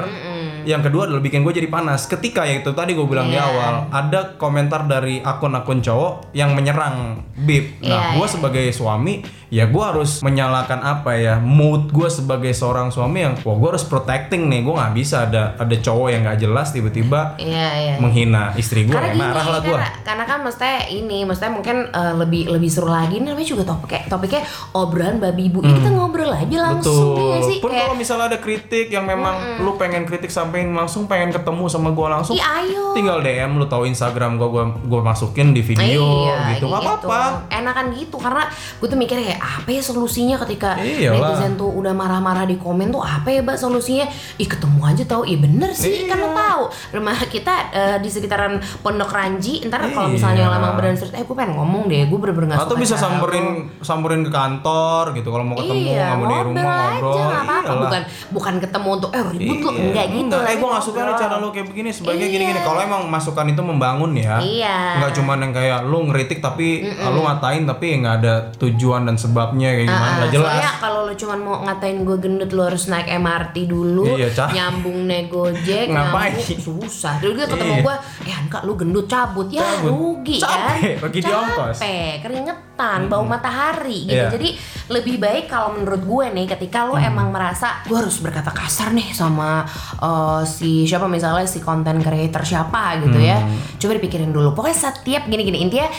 yang 0.66 0.80
kedua 0.80 1.06
adalah 1.06 1.20
bikin 1.20 1.42
gue 1.42 1.54
jadi 1.54 1.68
panas 1.68 2.06
ketika 2.06 2.44
ya 2.44 2.60
itu 2.60 2.72
tadi 2.72 2.92
gue 2.92 3.04
bilang 3.04 3.28
di 3.28 3.36
Iya. 3.36 3.46
awal 3.46 3.74
ada 3.90 4.36
komentar 4.36 4.84
dari 4.84 5.20
akun-akun 5.20 5.80
cowok 5.80 6.32
yang 6.32 6.52
menyerang 6.52 7.20
Bib 7.36 7.80
nah 7.80 8.10
Iya, 8.10 8.16
gue 8.16 8.24
iya. 8.24 8.32
sebagai 8.32 8.66
suami 8.70 9.22
ya 9.54 9.70
gue 9.70 9.84
harus 9.86 10.26
menyalakan 10.26 10.82
apa 10.82 11.14
ya 11.14 11.38
mood 11.38 11.94
gue 11.94 12.10
sebagai 12.10 12.50
seorang 12.58 12.90
suami 12.90 13.22
yang 13.22 13.38
wah 13.46 13.54
gue 13.54 13.70
harus 13.78 13.86
protecting 13.86 14.50
nih. 14.50 14.66
Gue 14.66 14.74
nggak 14.74 14.94
bisa 14.98 15.30
ada 15.30 15.54
ada 15.62 15.76
cowok 15.78 16.10
yang 16.10 16.26
nggak 16.26 16.40
jelas 16.42 16.74
tiba-tiba 16.74 17.38
iya 17.38 17.70
iya. 17.78 17.96
menghina 18.02 18.58
istri 18.58 18.90
gue 18.90 18.98
gini, 18.98 19.22
marah 19.22 19.46
lah 19.46 19.62
gue 19.62 19.78
karena, 19.78 19.90
karena 20.02 20.24
kan 20.26 20.40
maksudnya 20.42 20.90
ini, 20.90 21.22
maksudnya 21.22 21.54
mungkin 21.54 21.78
eh, 21.94 22.14
lebih 22.18 22.50
lebih 22.50 22.70
seru 22.74 22.90
lagi 22.90 23.22
ini 23.22 23.30
namanya 23.30 23.46
juga 23.46 23.64
topik 23.70 24.10
topiknya 24.10 24.42
obrolan 24.74 25.22
babi 25.22 25.54
ibu. 25.54 25.62
Ya, 25.62 25.70
kita 25.78 25.90
ngobrol 25.94 26.34
aja 26.34 26.58
langsung 26.74 27.14
ya 27.14 27.24
nggak 27.38 27.44
sih? 27.46 27.58
Pun 27.62 27.70
kayak 27.70 27.86
kalau 27.86 27.98
misalnya 28.00 28.26
ada 28.34 28.40
kritik 28.42 28.88
yang 28.90 29.06
memang 29.06 29.62
lu 29.62 29.78
pengen 29.78 30.10
kritik 30.10 30.34
sampai 30.34 30.66
langsung 30.66 31.06
pengen 31.06 31.30
ketemu 31.30 31.70
sama 31.70 31.94
gua 31.94 32.18
langsung, 32.18 32.34
Ih, 32.34 32.42
ayo. 32.42 32.98
tinggal 32.98 33.22
DM 33.22 33.62
lu 33.62 33.70
tahu 33.70 33.86
Instagram 33.86 34.42
gua, 34.42 34.66
gua 34.90 35.02
masukin 35.06 35.54
di 35.54 35.62
video 35.62 36.26
Iya, 36.26 36.58
gitu. 36.58 36.72
Gak 36.72 36.82
apa-apa. 36.82 37.52
Enakan 37.52 37.94
gitu 37.94 38.18
karena 38.18 38.48
gue 38.80 38.88
tuh 38.88 38.98
mikir 38.98 39.20
ya 39.20 39.43
apa 39.44 39.70
ya 39.70 39.80
solusinya 39.80 40.40
ketika 40.40 40.76
Iyalah. 40.76 41.36
netizen 41.36 41.54
tuh 41.54 41.70
udah 41.70 41.92
marah-marah 41.92 42.44
di 42.44 42.56
komen 42.56 42.90
tuh 42.90 43.00
apa 43.00 43.28
ya 43.28 43.40
mbak 43.40 43.56
solusinya? 43.56 44.08
Ih 44.34 44.46
ketemu 44.46 44.80
aja 44.82 45.04
tau, 45.04 45.22
iya 45.22 45.38
bener 45.38 45.70
sih 45.70 46.06
kan 46.06 46.18
lo 46.18 46.26
Iya. 46.26 46.40
tahu 46.40 46.64
rumah 46.94 47.18
kita 47.26 47.54
eh, 47.70 47.98
di 47.98 48.08
sekitaran 48.08 48.54
Pondok 48.80 49.10
Ranji. 49.10 49.62
Ntar 49.64 49.86
kalau 49.88 50.08
Iya. 50.08 50.16
misalnya 50.16 50.44
lama 50.50 50.74
berani 50.74 50.96
cerita, 50.96 51.16
eh 51.16 51.24
gue 51.24 51.34
pengen 51.34 51.54
ngomong 51.54 51.86
deh, 51.86 52.04
gue 52.04 52.18
bener-bener 52.18 52.48
gak 52.52 52.64
Atau 52.64 52.76
bisa 52.76 52.96
lo. 52.96 53.02
samperin 53.04 53.46
samperin 53.80 54.22
ke 54.22 54.32
kantor 54.32 55.12
gitu 55.14 55.28
kalau 55.28 55.44
mau 55.44 55.56
ketemu 55.56 55.84
iya, 55.86 56.06
nggak 56.06 56.18
mau 56.18 56.26
di 56.26 56.36
rumah 56.44 56.64
ngobrol. 56.64 57.14
aja 57.14 57.24
nggak 57.24 57.44
Iyalah. 57.44 57.82
bukan 57.84 58.02
bukan 58.32 58.56
ketemu 58.60 58.88
untuk 58.92 59.10
eh 59.12 59.24
ribut 59.26 59.58
Iya. 59.60 59.72
enggak 59.84 60.08
gitu 60.10 60.38
eh 60.40 60.56
gue 60.56 60.70
gak 60.70 60.84
suka 60.84 61.00
nih 61.02 61.16
cara 61.16 61.36
lu 61.36 61.48
kayak 61.50 61.68
begini 61.68 61.90
sebagai 61.90 62.22
Iya. 62.22 62.32
gini-gini. 62.32 62.60
Kalau 62.60 62.80
emang 62.80 63.02
masukan 63.06 63.46
itu 63.46 63.62
membangun 63.62 64.12
ya. 64.14 64.38
Iya. 64.40 64.78
Enggak 64.98 65.12
cuman 65.16 65.38
yang 65.40 65.52
kayak 65.52 65.80
lu 65.84 66.00
ngeritik 66.06 66.40
tapi 66.40 66.68
lu 66.86 67.22
ngatain 67.22 67.64
tapi 67.64 67.86
nggak 67.96 68.16
ada 68.18 68.34
tujuan 68.56 69.04
dan 69.04 69.16
sebabnya 69.34 69.70
kayak 69.72 69.88
gimana 69.90 70.14
nggak 70.16 70.30
jelas. 70.32 70.46
Soalnya 70.48 70.72
kalau 70.78 71.00
lu 71.04 71.14
cuman 71.14 71.40
mau 71.40 71.56
ngatain 71.64 71.98
gue 72.00 72.18
gendut 72.18 72.50
lu 72.50 72.62
harus 72.62 72.84
naik 72.86 73.08
MRT 73.10 73.56
dulu, 73.66 74.06
Iya, 74.14 74.30
Cah. 74.30 74.50
nyambung 74.50 74.98
naik 75.04 75.28
Gojek, 75.28 75.90
Ngapain? 75.90 76.32
nyambung 76.32 76.62
susah. 76.62 77.18
Dulu 77.18 77.34
dia 77.34 77.48
ketemu 77.48 77.74
Iya. 77.74 77.82
gue, 77.82 77.96
ya 78.24 78.36
enggak 78.40 78.62
lu 78.62 78.74
gendut 78.74 79.06
cabut, 79.06 79.48
ya 79.50 79.66
Cabut. 79.66 79.90
rugi 79.90 80.38
Capek, 80.38 80.94
kan. 81.00 81.10
di 81.10 81.20
ongkos. 81.26 81.76
Capek, 81.76 82.14
keringetan, 82.22 83.00
bau 83.08 83.24
matahari 83.24 84.00
gitu. 84.06 84.14
Iya. 84.16 84.30
Jadi 84.30 84.50
lebih 84.86 85.16
baik 85.18 85.46
kalau 85.48 85.74
menurut 85.74 86.02
gue 86.02 86.26
nih 86.32 86.46
ketika 86.48 86.86
lu 86.86 86.94
Hmm. 86.94 87.10
emang 87.10 87.28
merasa 87.30 87.82
gue 87.84 87.96
harus 87.96 88.20
berkata 88.20 88.50
kasar 88.50 88.92
nih 88.92 89.10
sama 89.10 89.66
eh, 89.98 90.42
si 90.46 90.84
siapa 90.84 91.08
misalnya 91.08 91.44
si 91.44 91.58
content 91.58 91.98
creator 91.98 92.44
siapa 92.44 93.00
gitu 93.00 93.18
ya. 93.18 93.40
Hmm. 93.40 93.58
Coba 93.78 93.98
dipikirin 93.98 94.30
dulu. 94.30 94.54
Pokoknya 94.54 94.78
setiap 94.78 95.26
gini-gini 95.26 95.58
intinya 95.60 95.90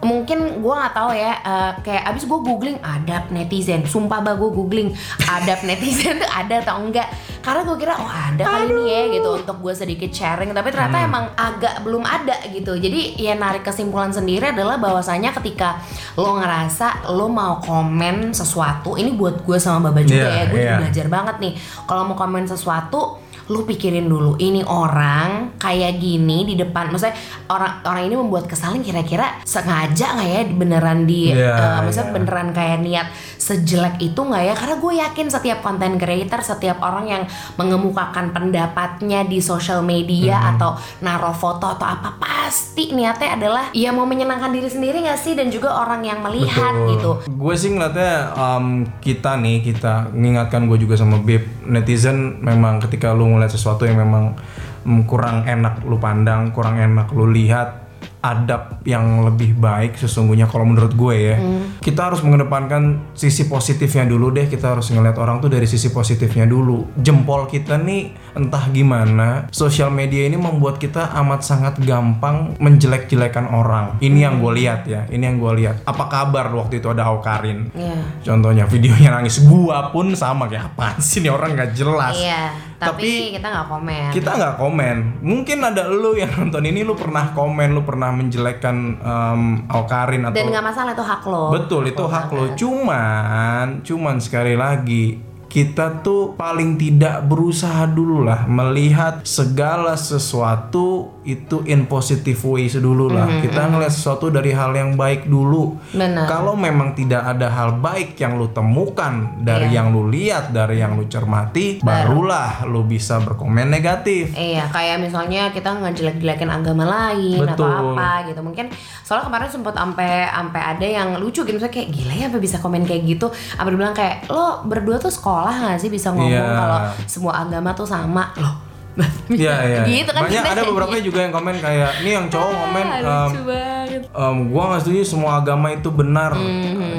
mungkin 0.00 0.64
gue 0.64 0.74
nggak 0.74 0.94
tahu 0.96 1.10
ya 1.12 1.32
eh, 1.44 1.72
kayak 1.84 2.02
abis 2.12 2.24
gue 2.24 2.40
googling 2.40 2.78
adab 2.80 3.28
netizen. 3.28 3.84
Sumpah 3.84 4.24
bah 4.24 4.34
gue 4.36 4.50
googling 4.52 4.92
adab 5.28 5.60
netizen 5.68 6.20
tuh 6.20 6.30
ada 6.30 6.60
atau 6.64 6.80
enggak. 6.80 7.08
Karena 7.40 7.64
gue 7.64 7.76
kira 7.80 7.94
oh 7.96 8.10
ada 8.10 8.42
kali 8.44 8.68
ini 8.68 8.84
ya 8.88 9.02
gitu 9.16 9.28
untuk 9.40 9.56
gue 9.60 9.74
sedikit 9.76 10.10
sharing. 10.12 10.52
Tapi 10.52 10.68
ternyata 10.72 10.96
emang 11.00 11.24
agak 11.36 11.84
belum 11.84 12.04
ada 12.04 12.36
gitu. 12.52 12.76
Jadi 12.76 13.20
ya 13.20 13.36
narik 13.36 13.64
kesimpulan 13.64 14.12
sendiri 14.12 14.52
adalah 14.52 14.76
bahwasanya 14.80 15.32
ketika 15.36 15.80
lo 16.16 16.36
ngerasa 16.36 17.12
lo 17.12 17.28
mau 17.28 17.60
komen 17.60 18.32
sesuatu 18.32 18.96
ini 18.96 19.12
buat 19.16 19.44
gue 19.44 19.58
sama 19.60 19.88
baba 19.88 20.00
juga 20.04 20.28
Iya, 20.28 20.36
ya 20.36 20.44
gue 20.48 20.60
iya. 20.60 20.76
belajar 20.80 21.06
banget 21.08 21.36
nih. 21.40 21.52
Kalau 21.84 22.02
mau 22.08 22.16
komen 22.16 22.44
sesuatu 22.48 23.29
lu 23.50 23.66
pikirin 23.66 24.06
dulu 24.06 24.38
ini 24.38 24.62
orang 24.62 25.58
kayak 25.58 25.98
gini 25.98 26.46
di 26.46 26.54
depan 26.54 26.94
maksudnya 26.94 27.18
orang 27.50 27.82
orang 27.82 28.02
ini 28.06 28.14
membuat 28.14 28.46
kesalahan 28.46 28.78
kira-kira 28.78 29.42
sengaja 29.42 30.14
nggak 30.14 30.28
ya 30.30 30.40
beneran 30.54 31.02
di 31.02 31.34
Iya, 31.34 31.52
eh, 31.52 31.78
maksudnya 31.82 32.08
iya. 32.08 32.14
beneran 32.14 32.48
kayak 32.50 32.78
niat 32.80 33.06
sejelek 33.36 33.98
itu 33.98 34.16
nggak 34.16 34.42
ya? 34.46 34.54
Karena 34.54 34.76
gue 34.78 34.92
yakin 35.02 35.26
setiap 35.26 35.58
content 35.60 35.98
creator 35.98 36.40
setiap 36.40 36.78
orang 36.78 37.06
yang 37.10 37.22
mengemukakan 37.56 38.30
pendapatnya 38.30 39.26
di 39.26 39.42
social 39.42 39.82
media 39.82 40.38
Hmm. 40.40 40.50
atau 40.56 40.70
naruh 41.02 41.34
foto 41.34 41.66
atau 41.66 41.84
apa 41.84 42.14
pasti 42.16 42.94
niatnya 42.94 43.34
adalah 43.34 43.64
ya 43.74 43.90
mau 43.90 44.06
menyenangkan 44.06 44.54
diri 44.54 44.70
sendiri 44.70 45.02
nggak 45.02 45.18
sih? 45.18 45.34
Dan 45.34 45.50
juga 45.50 45.74
orang 45.74 46.06
yang 46.06 46.22
melihat 46.22 46.70
gitu. 46.86 47.18
Gue 47.26 47.54
sih 47.58 47.74
ngeliatnya 47.74 48.30
um, 48.32 48.86
kita 49.02 49.34
nih 49.36 49.58
kita 49.60 50.14
mengingatkan 50.14 50.70
gue 50.70 50.78
juga 50.78 50.94
sama 50.94 51.18
Bib. 51.18 51.42
Netizen 51.66 52.38
memang 52.38 52.78
ketika 52.78 53.10
lu 53.10 53.26
ngeliat 53.40 53.56
sesuatu 53.56 53.88
yang 53.88 53.96
memang 53.96 54.36
mm, 54.84 55.08
kurang 55.08 55.48
enak 55.48 55.80
lu 55.88 55.96
pandang, 55.96 56.52
kurang 56.52 56.76
enak 56.76 57.08
lu 57.16 57.24
lihat, 57.24 57.79
adab 58.20 58.84
yang 58.84 59.24
lebih 59.24 59.56
baik 59.56 59.96
sesungguhnya 59.96 60.48
kalau 60.48 60.68
menurut 60.68 60.92
gue 60.92 61.14
ya. 61.16 61.36
Kita 61.80 62.12
harus 62.12 62.20
mengedepankan 62.20 63.12
sisi 63.16 63.48
positifnya 63.48 64.04
dulu 64.04 64.32
deh. 64.32 64.46
Kita 64.48 64.76
harus 64.76 64.92
ngeliat 64.92 65.16
orang 65.16 65.40
tuh 65.40 65.48
dari 65.48 65.64
sisi 65.64 65.88
positifnya 65.92 66.44
dulu. 66.44 66.96
Jempol 67.00 67.48
kita 67.48 67.80
nih 67.80 68.12
entah 68.36 68.68
gimana, 68.70 69.48
sosial 69.50 69.90
media 69.90 70.28
ini 70.28 70.36
membuat 70.36 70.78
kita 70.78 71.12
amat 71.24 71.40
sangat 71.42 71.74
gampang 71.82 72.56
menjelek-jelekan 72.60 73.48
orang. 73.50 73.96
Ini 74.04 74.18
yang 74.30 74.38
gue 74.38 74.52
lihat 74.54 74.86
ya. 74.86 75.08
Ini 75.08 75.22
yang 75.32 75.36
gue 75.40 75.52
lihat. 75.64 75.82
Apa 75.88 76.06
kabar 76.06 76.52
waktu 76.52 76.78
itu 76.78 76.88
ada 76.92 77.08
Aukarin? 77.08 77.72
Iya. 77.74 77.98
Contohnya 78.20 78.64
videonya 78.68 79.10
nangis 79.16 79.42
gua 79.42 79.90
pun 79.90 80.12
sama 80.14 80.46
kayak 80.46 80.74
apa 80.74 81.00
sih 81.02 81.24
nih 81.24 81.32
orang 81.32 81.56
nggak 81.56 81.72
jelas. 81.74 82.14
Iya, 82.14 82.52
tapi, 82.76 83.08
Tapi 83.08 83.10
kita 83.38 83.46
nggak 83.50 83.66
komen. 83.66 84.08
Kita 84.14 84.30
nggak 84.36 84.54
komen. 84.60 84.96
Mungkin 85.24 85.58
ada 85.64 85.82
lu 85.88 86.14
yang 86.14 86.30
nonton 86.36 86.62
ini 86.68 86.80
lu 86.86 86.94
pernah 86.94 87.32
komen, 87.32 87.68
lu 87.74 87.82
pernah 87.82 88.09
menjelekkan 88.12 88.76
em, 88.98 89.42
Aukarin 89.70 90.26
atau 90.26 90.36
Dan 90.36 90.50
nggak 90.50 90.64
masalah 90.64 90.92
itu 90.92 91.04
hak 91.04 91.22
lo. 91.26 91.44
Betul, 91.54 91.82
itu 91.90 92.04
hak 92.04 92.28
lo. 92.30 92.44
Cuman, 92.58 93.80
cuman 93.86 94.16
sekali 94.18 94.54
lagi 94.58 95.29
kita 95.50 95.98
tuh 96.06 96.38
paling 96.38 96.78
tidak 96.78 97.26
berusaha 97.26 97.82
dulu 97.90 98.22
lah 98.22 98.46
melihat 98.46 99.26
segala 99.26 99.98
sesuatu 99.98 101.10
itu 101.26 101.66
in 101.66 101.90
positive 101.90 102.38
ways 102.46 102.78
dulu 102.78 103.10
lah. 103.10 103.26
Kita 103.42 103.66
ngeliat 103.66 103.90
sesuatu 103.90 104.30
dari 104.30 104.54
hal 104.54 104.70
yang 104.72 104.94
baik 104.94 105.26
dulu. 105.26 105.74
Benar. 105.90 106.30
Kalau 106.30 106.54
memang 106.54 106.94
tidak 106.94 107.26
ada 107.26 107.50
hal 107.50 107.82
baik 107.82 108.14
yang 108.16 108.38
lu 108.38 108.48
temukan 108.54 109.36
dari 109.42 109.74
Iya. 109.74 109.82
yang 109.82 109.86
lu 109.90 110.06
lihat, 110.08 110.54
dari 110.54 110.80
yang 110.80 110.94
lu 110.94 111.10
cermati, 111.10 111.82
barulah 111.82 112.64
lu 112.70 112.86
bisa 112.86 113.18
berkomen 113.18 113.68
negatif. 113.68 114.32
Iya, 114.32 114.70
kayak 114.70 115.02
misalnya 115.02 115.50
kita 115.50 115.76
ngejelek-jelekin 115.82 116.48
agama 116.48 116.86
lain 116.86 117.42
atau 117.42 117.66
Betul. 117.66 117.94
apa 117.98 118.10
gitu. 118.30 118.40
Mungkin 118.40 118.66
soalnya 119.02 119.26
kemarin 119.26 119.48
sempat 119.50 119.74
sampai 119.74 120.30
sampai 120.30 120.62
ada 120.62 120.86
yang 120.86 121.08
lucu 121.18 121.42
gitu 121.42 121.58
misalnya 121.58 121.74
kayak 121.74 121.90
gila 121.90 122.14
ya 122.14 122.26
apa 122.30 122.38
bisa 122.38 122.56
komen 122.62 122.86
kayak 122.86 123.02
gitu. 123.04 123.26
Apa 123.58 123.68
dibilang 123.68 123.92
kayak 123.92 124.30
lo 124.30 124.62
berdua 124.64 124.96
tuh 124.96 125.10
sekolah 125.12 125.39
nggak 125.42 125.76
sih 125.76 125.88
bisa 125.88 126.10
ngomong 126.10 126.28
Iya. 126.28 126.44
kalau 126.50 126.78
semua 127.04 127.32
agama 127.38 127.70
tuh 127.72 127.84
sama 127.84 128.28
loh. 128.36 128.56
Iya, 129.30 129.54
iya. 129.62 129.80
Gitu 129.86 130.10
kan 130.10 130.26
Banyak 130.26 130.44
ada 130.44 130.62
beberapa 130.62 130.92
juga 131.06 131.22
yang 131.22 131.30
komen 131.30 131.56
kayak, 131.56 132.02
nih 132.02 132.12
yang 132.12 132.26
cowok 132.26 132.50
komen 132.50 132.86
Ah, 133.00 133.30
banget. 133.30 134.02
Em, 134.04 134.36
gua 134.48 134.62
nggak 134.68 134.80
setuju 134.82 135.00
semua 135.06 135.38
agama 135.38 135.70
itu 135.70 135.88
benar 135.88 136.34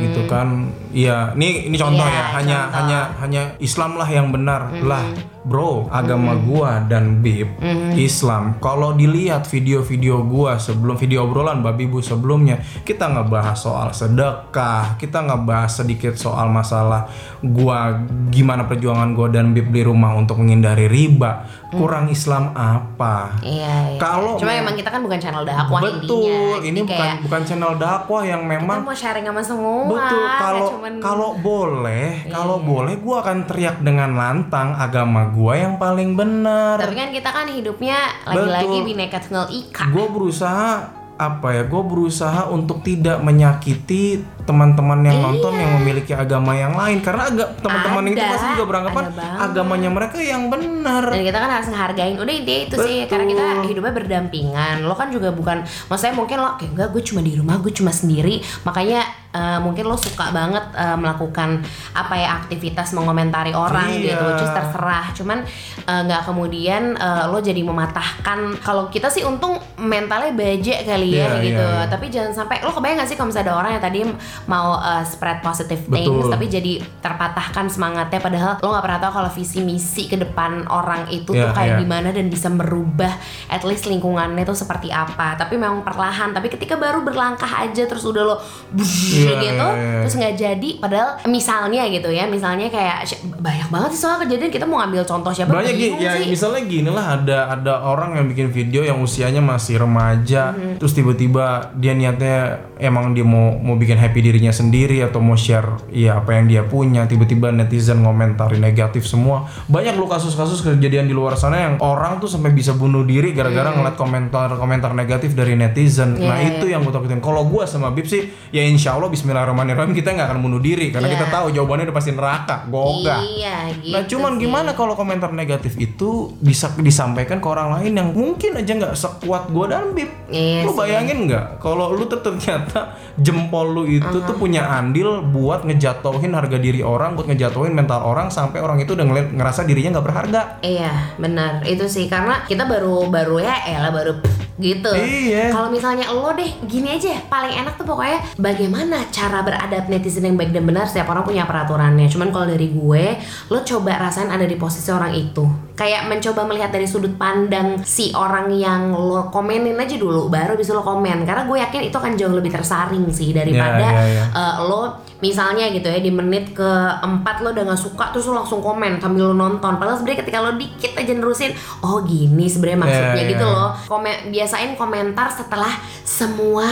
gitu 0.01 0.25
kan 0.25 0.47
iya 0.89 1.30
ini 1.34 1.67
ini 1.67 1.75
contoh 1.75 2.01
Hmm. 2.01 2.10
Iya, 2.10 2.23
ya 2.23 2.34
hanya 2.34 2.60
contoh. 2.60 2.75
hanya 2.75 2.99
hanya 3.19 3.41
Islam 3.60 3.91
lah 3.95 4.08
yang 4.08 4.27
benar 4.30 4.62
Hmm. 4.65 4.88
lah 4.88 5.04
bro 5.43 5.89
agama 5.89 6.38
gua 6.38 6.82
dan 6.82 7.17
bib 7.19 7.49
Islam 7.93 8.58
kalau 8.58 8.93
dilihat 8.93 9.43
video-video 9.43 10.21
gua 10.21 10.56
sebelum 10.56 10.93
video 10.95 11.25
obrolan 11.25 11.60
babi 11.60 11.86
bu 11.86 11.97
sebelumnya 11.99 12.56
kita 12.82 13.10
ngebahas 13.10 13.58
soal 13.58 13.89
sedekah 13.89 14.95
kita 14.95 15.19
ngebahas 15.19 15.71
sedikit 15.75 16.13
soal 16.13 16.45
masalah 16.47 17.10
gua 17.41 17.97
gimana 18.30 18.63
perjuangan 18.63 19.12
gua 19.12 19.27
dan 19.30 19.49
bib 19.51 19.69
di 19.69 19.82
rumah 19.82 20.13
untuk 20.13 20.38
menghindari 20.38 20.86
riba 20.86 21.41
kurang 21.69 22.06
Islam 22.08 22.51
apa 22.51 23.39
Iya, 23.41 23.95
iya. 23.95 23.97
Kalau 23.97 24.36
Cuma 24.36 24.51
emang 24.51 24.75
kita 24.75 24.91
kan 24.91 24.99
bukan 24.99 25.15
channel 25.15 25.41
dakwah 25.41 25.80
Betul, 25.80 26.27
intinya. 26.27 26.60
ini 26.62 26.80
bukan 26.84 26.91
kayak 26.93 27.15
bukan 27.23 27.41
channel 27.41 27.73
dakwah 27.75 28.21
yang 28.21 28.43
kita 28.43 28.51
memang 28.54 28.77
mau 28.84 28.91
sharing 28.91 29.23
sama 29.23 29.39
semua. 29.41 29.88
betul. 29.88 30.19
nggak 30.19 30.38
Kalau 30.38 30.67
cuman- 30.69 30.89
Iya. 30.91 30.99
kalau 31.01 31.30
boleh, 31.34 32.06
kalau 32.27 32.58
boleh, 32.60 32.93
gua 32.97 33.23
akan 33.23 33.38
teriak 33.47 33.80
dengan 33.80 34.12
lantang 34.13 34.75
agama 34.75 35.31
gua 35.32 35.54
yang 35.56 35.76
paling 35.76 36.13
benar. 36.13 36.78
Tapi 36.78 36.94
kan 36.94 37.10
kita 37.10 37.30
kan 37.30 37.48
hidupnya 37.48 37.98
lagi-lagi 38.24 38.78
bineka 38.84 39.17
tunggal 39.20 39.48
ika. 39.48 39.88
Gue 39.88 40.06
berusaha 40.06 40.70
apa 41.15 41.54
ya? 41.54 41.63
Gue 41.63 41.86
berusaha 41.86 42.50
untuk 42.50 42.82
tidak 42.82 43.22
menyakiti 43.22 44.20
teman-teman 44.41 45.06
yang 45.06 45.22
nonton 45.22 45.54
yang 45.54 45.78
memiliki 45.78 46.12
agama 46.12 46.58
yang 46.58 46.74
lain 46.74 46.98
karena 47.00 47.30
agak 47.30 47.62
teman-teman 47.62 48.10
itu 48.10 48.17
Iya. 48.17 48.32
Pasti 48.34 48.48
juga 48.52 48.65
beranggapan 48.67 49.04
agamanya 49.38 49.89
mereka 49.89 50.17
yang 50.17 50.50
benar. 50.50 51.06
dan 51.08 51.22
kita 51.22 51.38
kan 51.38 51.52
harus 51.52 51.67
ngehargain 51.70 52.17
udah 52.17 52.34
intinya 52.34 52.62
itu 52.65 52.76
sih 52.76 52.98
Betul. 53.06 53.10
karena 53.10 53.26
kita 53.30 53.44
hidupnya 53.70 53.94
berdampingan 53.94 54.76
lo 54.82 54.98
kan 54.98 55.13
juga 55.13 55.30
bukan 55.30 55.62
maksudnya 55.62 56.15
mungkin 56.17 56.38
lo 56.41 56.58
kayak 56.58 56.72
enggak 56.74 56.89
gue 56.89 57.04
cuma 57.06 57.22
di 57.22 57.34
rumah 57.38 57.56
gue 57.62 57.70
cuma 57.70 57.91
sendiri 57.94 58.36
makanya 58.62 59.06
eh, 59.32 59.60
mungkin 59.60 59.84
lo 59.86 59.96
suka 59.96 60.30
banget 60.30 60.63
eh, 60.72 60.96
melakukan 60.96 61.63
apa 61.91 62.13
ya 62.13 62.30
aktivitas 62.38 62.91
mengomentari 62.91 63.52
orang 63.52 63.88
Iya. 63.91 64.15
gitu 64.15 64.26
is 64.39 64.52
terserah 64.52 65.06
cuman 65.12 65.39
eh, 65.82 66.02
nggak 66.04 66.24
kemudian 66.24 66.94
eh, 66.94 67.24
lo 67.26 67.39
jadi 67.39 67.62
mematahkan 67.62 68.60
kalau 68.60 68.88
kita 68.88 69.08
sih 69.08 69.24
untung 69.24 69.56
mentalnya 69.76 70.32
baja 70.32 70.76
kali 70.82 71.10
ya 71.12 71.28
Iya, 71.32 71.41
gitu 71.41 71.63
iya, 71.63 71.80
iya. 71.80 71.89
tapi 71.89 72.06
jangan 72.08 72.34
sampai 72.34 72.62
lo 72.62 72.72
kebayang 72.72 72.98
gak 72.98 73.08
sih 73.08 73.15
kalau 73.15 73.28
misalnya 73.28 73.48
ada 73.48 73.56
orang 73.58 73.72
yang 73.74 73.84
tadi 73.84 74.00
mau 74.46 74.76
uh, 74.76 75.02
spread 75.02 75.39
positive 75.39 75.82
things 75.88 76.12
Betul. 76.22 76.30
tapi 76.30 76.46
jadi 76.48 76.74
terpatahkan 77.02 77.65
semangatnya 77.67 78.20
padahal 78.20 78.52
lo 78.58 78.67
nggak 78.70 78.84
pernah 78.84 79.00
tahu 79.00 79.12
kalau 79.13 79.30
visi 79.32 79.60
misi 79.60 80.06
ke 80.06 80.15
depan 80.15 80.67
orang 80.67 81.08
itu 81.10 81.32
tuh 81.32 81.39
Iya, 81.41 81.56
kayak 81.56 81.74
iya. 81.74 81.82
gimana 81.82 82.10
dan 82.12 82.28
bisa 82.28 82.48
merubah 82.48 83.13
at 83.48 83.63
least 83.63 83.86
lingkungannya 83.86 84.44
tuh 84.44 84.54
seperti 84.54 84.89
apa 84.89 85.34
tapi 85.34 85.56
memang 85.56 85.82
perlahan 85.82 86.30
tapi 86.30 86.48
ketika 86.48 86.76
baru 86.76 87.02
berlangkah 87.02 87.50
aja 87.50 87.84
terus 87.84 88.04
udah 88.04 88.24
lo 88.24 88.36
bush, 88.70 89.20
Iya, 89.23 89.39
gitu 89.39 89.67
iya, 89.67 89.77
iya. 89.77 89.99
terus 90.01 90.15
nggak 90.15 90.36
jadi 90.36 90.69
padahal 90.77 91.10
misalnya 91.25 91.84
gitu 91.88 92.10
ya 92.10 92.23
misalnya 92.25 92.67
kayak 92.67 92.97
"Sh- 93.03 93.21
banyak 93.21 93.67
banget 93.67 93.89
sih 93.91 93.99
soal 93.99 94.17
kejadian 94.19 94.49
kita 94.49 94.63
mau 94.63 94.79
ngambil 94.79 95.03
contoh 95.03 95.29
siapa 95.29 95.51
banyak 95.51 95.73
gini, 95.73 95.97
ya 95.97 96.15
sih. 96.15 96.27
misalnya 96.27 96.62
gini 96.63 96.89
lah 96.89 97.05
ada 97.15 97.38
ada 97.51 97.73
orang 97.81 98.15
yang 98.15 98.25
bikin 98.25 98.49
video 98.49 98.81
yang 98.81 98.97
usianya 98.97 99.39
masih 99.39 99.77
remaja 99.77 100.43
Mm-hmm. 100.51 100.77
terus 100.77 100.91
tiba-tiba 100.91 101.45
dia 101.73 101.91
niatnya 101.91 102.38
emang 102.77 103.12
dia 103.12 103.23
mau 103.23 103.53
mau 103.55 103.75
bikin 103.75 103.95
happy 103.95 104.21
dirinya 104.21 104.49
sendiri 104.49 104.99
atau 104.99 105.19
mau 105.19 105.36
share 105.36 105.67
ya 105.88 106.17
apa 106.17 106.34
yang 106.34 106.45
dia 106.45 106.62
punya 106.63 107.03
tiba-tiba 107.03 107.49
netizen 107.49 107.99
ngomentari 107.99 108.57
negatif 108.57 109.03
semua 109.03 109.38
banyak 109.65 109.93
lo 109.93 110.05
kasus-kasus 110.05 110.62
kejadian 110.62 111.05
di 111.05 111.13
luar 111.13 111.36
sana 111.36 111.57
yang 111.60 111.75
orang 111.79 112.17
tuh 112.17 112.27
sampai 112.27 112.51
bisa 112.51 112.73
bunuh 112.73 113.03
diri 113.03 113.31
gara-gara 113.31 113.69
ngeliat 113.71 113.95
komentar-komentar 113.95 114.91
negatif 114.91 115.34
dari 115.34 115.53
netizen 115.53 116.15
nah 116.15 116.31
Mm-hmm. 116.31 116.41
Iya, 116.41 116.51
itu 116.53 116.65
yang 116.67 116.81
gue 116.81 116.89
takutin 116.91 117.19
kalau 117.19 117.43
gue 117.43 117.63
sama 117.65 117.91
Bib 117.91 118.05
sih 118.05 118.23
ya 118.49 118.63
insya 118.63 118.93
Allah 118.93 119.11
Bismillahirrahmanirrahim 119.12 119.91
kita 119.91 120.15
nggak 120.15 120.28
akan 120.32 120.39
bunuh 120.39 120.58
diri 120.58 120.88
karena 120.89 121.06
Iya. 121.06 121.15
kita 121.19 121.28
tahu 121.28 121.45
jawabannya 121.52 121.86
udah 121.86 121.97
pasti 122.00 122.12
neraka 122.12 122.56
goga 122.65 123.19
iya 123.21 123.67
gitu 123.76 123.91
Nah 123.91 124.02
cuman 124.08 124.32
sih. 124.34 124.39
gimana 124.41 124.69
kalau 124.71 124.93
komentar 124.95 125.30
negatif 125.30 125.76
itu 125.76 126.32
bisa 126.39 126.71
disampaikan 126.80 127.38
ke 127.38 127.47
orang 127.47 127.76
lain 127.76 127.91
yang 127.91 128.10
mungkin 128.12 128.56
aja 128.56 128.71
nggak 128.71 128.95
sekuat 128.95 129.52
gue 129.52 129.65
dan 129.67 129.91
Bib. 129.91 130.08
Iya 130.32 130.63
lu 130.63 130.71
bayangin 130.71 131.28
nggak 131.28 131.60
kalau 131.60 131.91
lu 131.91 132.08
tuh 132.08 132.24
ternyata 132.24 132.95
jempol 133.19 133.67
lu 133.69 133.84
itu 133.84 134.17
tuh 134.24 134.36
punya 134.36 134.63
andil 134.71 135.19
buat 135.21 135.67
ngejatuhin 135.67 136.32
harga 136.32 136.56
diri 136.56 136.80
orang, 136.80 137.19
buat 137.19 137.28
ngejatuhin 137.28 137.76
mental 137.76 138.02
orang 138.02 138.32
sampai 138.32 138.63
orang 138.63 138.80
itu 138.80 138.95
udah 138.95 139.04
ngeliat, 139.04 139.28
ngerasa 139.36 139.67
dirinya 139.67 140.00
nggak 140.00 140.08
berharga. 140.08 140.41
Iya 140.63 141.12
benar 141.19 141.67
itu 141.67 141.84
sih 141.86 142.08
karena 142.08 142.47
kita 142.47 142.63
baru 142.63 143.12
baru 143.12 143.38
ya 143.38 143.56
elah 143.67 143.91
baru 143.91 144.13
gitu. 144.62 144.93
Iya. 144.93 145.50
Kalau 145.50 145.74
misalnya 145.74 146.08
lo 146.13 146.32
deh 146.38 146.47
gini 146.69 146.93
aja 146.93 147.17
paling 147.26 147.58
enak 147.65 147.76
tuh 147.76 147.84
pokoknya 147.89 148.21
bagaimana 148.38 149.10
cara 149.10 149.41
beradab 149.41 149.89
netizen 149.89 150.30
yang 150.30 150.38
baik 150.38 150.54
dan 150.54 150.63
benar 150.63 150.86
setiap 150.86 151.10
orang 151.10 151.26
punya 151.26 151.43
peraturannya. 151.50 152.08
Cuman 152.08 152.30
kalau 152.30 152.47
dari 152.47 152.69
gue 152.69 153.06
lo 153.50 153.60
coba 153.65 153.97
rasain 153.97 154.30
ada 154.30 154.45
di 154.45 154.56
posisi 154.56 154.93
orang 154.93 155.12
itu. 155.17 155.43
Kayak 155.82 156.06
mencoba 156.06 156.46
melihat 156.46 156.70
dari 156.70 156.86
sudut 156.86 157.17
pandang 157.17 157.82
si 157.82 158.13
orang 158.13 158.54
yang 158.54 158.94
lo 158.94 159.34
komenin 159.34 159.74
aja 159.74 159.98
dulu 159.98 160.30
baru 160.30 160.54
bisa 160.54 160.72
lo 160.72 160.86
komen 160.86 161.26
karena 161.26 161.41
gue 161.41 161.58
yakin 161.58 161.82
itu 161.84 161.98
akan 161.98 162.13
jauh 162.13 162.30
lebih 162.32 162.54
tersaring 162.54 163.10
sih 163.10 163.34
daripada 163.34 163.82
Iya, 163.82 164.06
iya, 164.06 164.13
iya. 164.13 164.26
eh, 164.30 164.56
lo 164.62 164.82
misalnya 165.17 165.70
gitu 165.70 165.86
ya 165.86 165.98
di 165.98 166.10
menit 166.10 166.50
keempat 166.52 167.41
lo 167.41 167.50
udah 167.50 167.65
gak 167.67 167.78
suka 167.80 168.10
terus 168.10 168.26
lo 168.26 168.38
langsung 168.38 168.58
komen 168.58 168.98
sambil 168.98 169.30
lo 169.30 169.36
nonton 169.36 169.78
padahal 169.78 169.94
sebenarnya 169.96 170.22
ketika 170.22 170.38
lo 170.39 170.54
dikit 170.54 170.94
aja 170.94 171.13
nerusin 171.13 171.52
oh 171.82 172.02
gini 172.02 172.46
sebenarnya 172.46 172.80
maksudnya 172.80 173.13
Iya, 173.15 173.32
gitu 173.32 173.46
iya. 173.46 173.54
loh 173.54 173.70
komen 173.88 174.15
biasain 174.30 174.72
komentar 174.74 175.30
setelah 175.30 175.74
semua 176.02 176.65